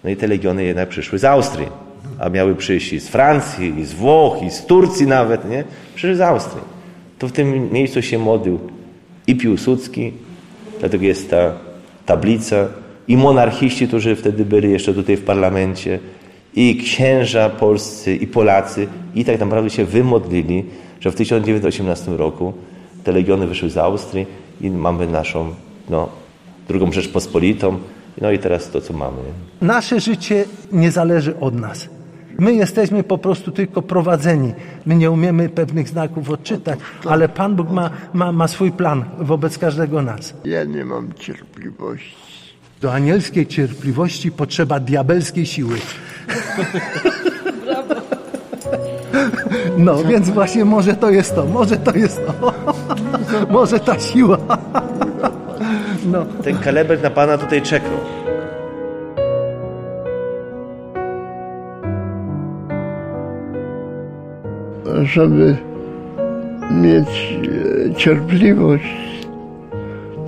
No 0.04 0.10
i 0.10 0.16
te 0.16 0.26
legiony 0.26 0.64
jednak 0.64 0.88
przyszły 0.88 1.18
z 1.18 1.24
Austrii, 1.24 1.68
a 2.18 2.28
miały 2.28 2.54
przyjść 2.54 2.92
i 2.92 3.00
z 3.00 3.08
Francji, 3.08 3.78
i 3.78 3.84
z 3.84 3.92
Włoch, 3.92 4.42
i 4.42 4.50
z 4.50 4.66
Turcji 4.66 5.06
nawet, 5.06 5.50
nie? 5.50 5.64
Przyszły 5.94 6.16
z 6.16 6.20
Austrii. 6.20 6.62
To 7.18 7.28
w 7.28 7.32
tym 7.32 7.72
miejscu 7.72 8.02
się 8.02 8.18
modlił 8.18 8.58
i 9.26 9.36
Piłsudski, 9.36 10.12
dlatego 10.80 11.04
jest 11.04 11.30
ta 11.30 11.52
tablica, 12.06 12.68
i 13.08 13.16
monarchiści, 13.16 13.88
którzy 13.88 14.16
wtedy 14.16 14.44
byli 14.44 14.70
jeszcze 14.70 14.94
tutaj 14.94 15.16
w 15.16 15.24
parlamencie, 15.24 15.98
i 16.54 16.76
księża 16.76 17.50
polscy, 17.50 18.16
i 18.16 18.26
Polacy, 18.26 18.88
i 19.14 19.24
tak 19.24 19.40
naprawdę 19.40 19.70
się 19.70 19.84
wymodlili, 19.84 20.64
że 21.00 21.10
w 21.10 21.14
1918 21.14 22.16
roku 22.16 22.52
te 23.04 23.12
legiony 23.12 23.46
wyszły 23.46 23.70
z 23.70 23.76
Austrii 23.76 24.26
i 24.60 24.70
mamy 24.70 25.06
naszą 25.06 25.54
no, 25.90 26.08
drugą 26.68 26.92
Rzeczpospolitą, 26.92 27.78
no 28.20 28.30
i 28.30 28.38
teraz 28.38 28.70
to, 28.70 28.80
co 28.80 28.92
mamy. 28.92 29.18
Nasze 29.60 30.00
życie 30.00 30.44
nie 30.72 30.90
zależy 30.90 31.40
od 31.40 31.54
nas. 31.54 31.88
My 32.38 32.54
jesteśmy 32.54 33.02
po 33.02 33.18
prostu 33.18 33.50
tylko 33.50 33.82
prowadzeni. 33.82 34.52
My 34.86 34.94
nie 34.94 35.10
umiemy 35.10 35.48
pewnych 35.48 35.88
znaków 35.88 36.30
odczytać, 36.30 36.78
ale 37.04 37.28
Pan 37.28 37.56
Bóg 37.56 37.70
ma, 37.70 37.90
ma, 38.12 38.32
ma 38.32 38.48
swój 38.48 38.72
plan 38.72 39.04
wobec 39.18 39.58
każdego 39.58 40.02
nas. 40.02 40.34
Ja 40.44 40.64
nie 40.64 40.84
mam 40.84 41.12
cierpliwości. 41.12 42.16
Do 42.80 42.92
anielskiej 42.92 43.46
cierpliwości 43.46 44.32
potrzeba 44.32 44.80
diabelskiej 44.80 45.46
siły. 45.46 45.76
No, 49.78 50.04
więc 50.04 50.30
właśnie 50.30 50.64
może 50.64 50.94
to 50.94 51.10
jest 51.10 51.34
to, 51.34 51.46
może 51.46 51.76
to 51.76 51.96
jest 51.96 52.20
to. 52.26 52.54
Może 53.50 53.80
ta 53.80 53.98
siła. 53.98 54.38
No. 56.12 56.24
Ten 56.44 56.58
kalebek 56.58 57.02
na 57.02 57.10
Pana 57.10 57.38
tutaj 57.38 57.62
czekał. 57.62 57.98
Żeby 65.02 65.56
mieć 66.70 67.38
e, 67.88 67.94
cierpliwość, 67.94 68.84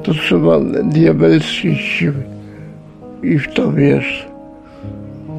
to 0.03 0.15
trzeba 0.15 0.61
diabelskiej 0.85 1.77
siły. 1.77 2.23
I 3.23 3.39
w 3.39 3.55
to 3.55 3.73
wierzę. 3.73 4.25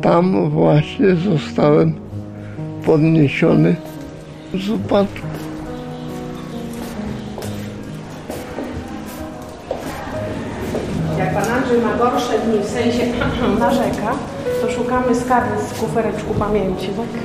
Tam 0.02 0.50
właśnie 0.50 1.16
zostałem 1.16 1.94
podniesiony 2.86 3.76
z 4.54 4.70
upadku. 4.70 5.35
Gorsze 11.98 12.40
dni, 12.40 12.60
w 12.60 12.66
sensie 12.66 13.04
narzeka, 13.60 14.12
to 14.62 14.72
szukamy 14.72 15.16
skarby 15.16 15.64
w 15.64 15.80
kufereczku 15.80 16.34
pamięci, 16.34 16.88
tak? 16.88 17.22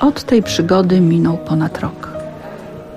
Od 0.00 0.22
tej 0.22 0.42
przygody 0.42 1.00
minął 1.00 1.36
ponad 1.36 1.78
rok. 1.78 2.08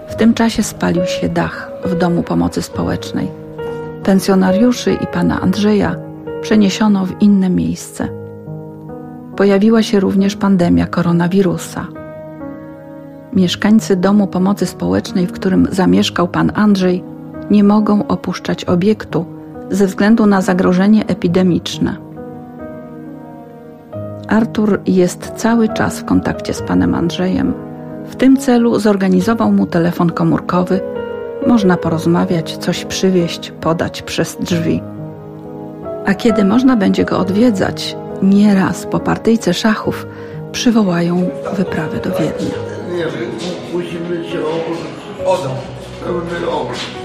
W 0.07 0.15
tym 0.15 0.33
czasie 0.33 0.63
spalił 0.63 1.05
się 1.05 1.29
dach 1.29 1.71
w 1.85 1.95
Domu 1.95 2.23
Pomocy 2.23 2.61
Społecznej. 2.61 3.31
Pensjonariuszy 4.03 4.93
i 4.93 5.07
pana 5.07 5.41
Andrzeja 5.41 5.95
przeniesiono 6.41 7.05
w 7.05 7.21
inne 7.21 7.49
miejsce. 7.49 8.07
Pojawiła 9.35 9.83
się 9.83 9.99
również 9.99 10.35
pandemia 10.35 10.87
koronawirusa. 10.87 11.87
Mieszkańcy 13.33 13.95
Domu 13.95 14.27
Pomocy 14.27 14.65
Społecznej, 14.65 15.27
w 15.27 15.31
którym 15.31 15.67
zamieszkał 15.71 16.27
pan 16.27 16.51
Andrzej, 16.55 17.03
nie 17.51 17.63
mogą 17.63 18.07
opuszczać 18.07 18.65
obiektu 18.65 19.25
ze 19.69 19.87
względu 19.87 20.25
na 20.25 20.41
zagrożenie 20.41 21.05
epidemiczne. 21.07 21.97
Artur 24.27 24.79
jest 24.85 25.31
cały 25.35 25.69
czas 25.69 25.99
w 25.99 26.05
kontakcie 26.05 26.53
z 26.53 26.61
panem 26.61 26.95
Andrzejem. 26.95 27.53
W 28.05 28.15
tym 28.15 28.37
celu 28.37 28.79
zorganizował 28.79 29.51
mu 29.51 29.65
telefon 29.65 30.09
komórkowy. 30.09 30.79
Można 31.47 31.77
porozmawiać, 31.77 32.57
coś 32.57 32.85
przywieźć, 32.85 33.51
podać 33.51 34.01
przez 34.01 34.37
drzwi. 34.39 34.81
A 36.05 36.13
kiedy 36.13 36.45
można 36.45 36.75
będzie 36.75 37.05
go 37.05 37.19
odwiedzać, 37.19 37.95
nieraz 38.21 38.85
po 38.85 38.99
partyjce 38.99 39.53
szachów 39.53 40.07
przywołają 40.51 41.29
wyprawy 41.57 41.97
do 41.97 42.09
Wiednia. 42.09 42.55
Nie 42.91 43.05
wiem, 43.05 43.31
musimy 43.73 44.29
się 44.29 44.39
obrócić. 44.39 44.93
Odą. 45.25 45.49
Pełny 46.03 46.49
obrót. 46.49 47.02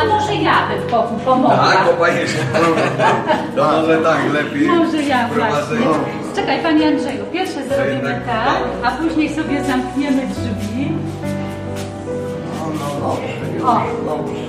A 0.00 0.04
może 0.04 0.34
ja 0.34 0.68
bym 0.68 0.88
pom 0.90 1.20
pomogła? 1.24 1.56
Tak, 1.56 1.84
bo 1.86 1.92
pani 1.92 2.18
no, 3.56 3.64
może 3.64 3.98
tak, 3.98 4.18
lepiej. 4.32 4.66
Może 4.68 5.02
ja 5.02 5.28
właśnie. 5.28 5.86
Czekaj, 6.34 6.62
Panie 6.62 6.88
Andrzeju, 6.88 7.24
pierwsze 7.32 7.64
zrobimy 7.68 8.00
tak, 8.02 8.26
tak, 8.26 8.62
a 8.82 8.90
później 8.90 9.34
sobie 9.34 9.64
zamkniemy 9.64 10.22
drzwi. 10.26 10.92
No, 12.58 12.66
no, 12.80 13.08
dobrze. 13.08 13.66
O. 13.66 13.80
Dobrze. 14.04 14.42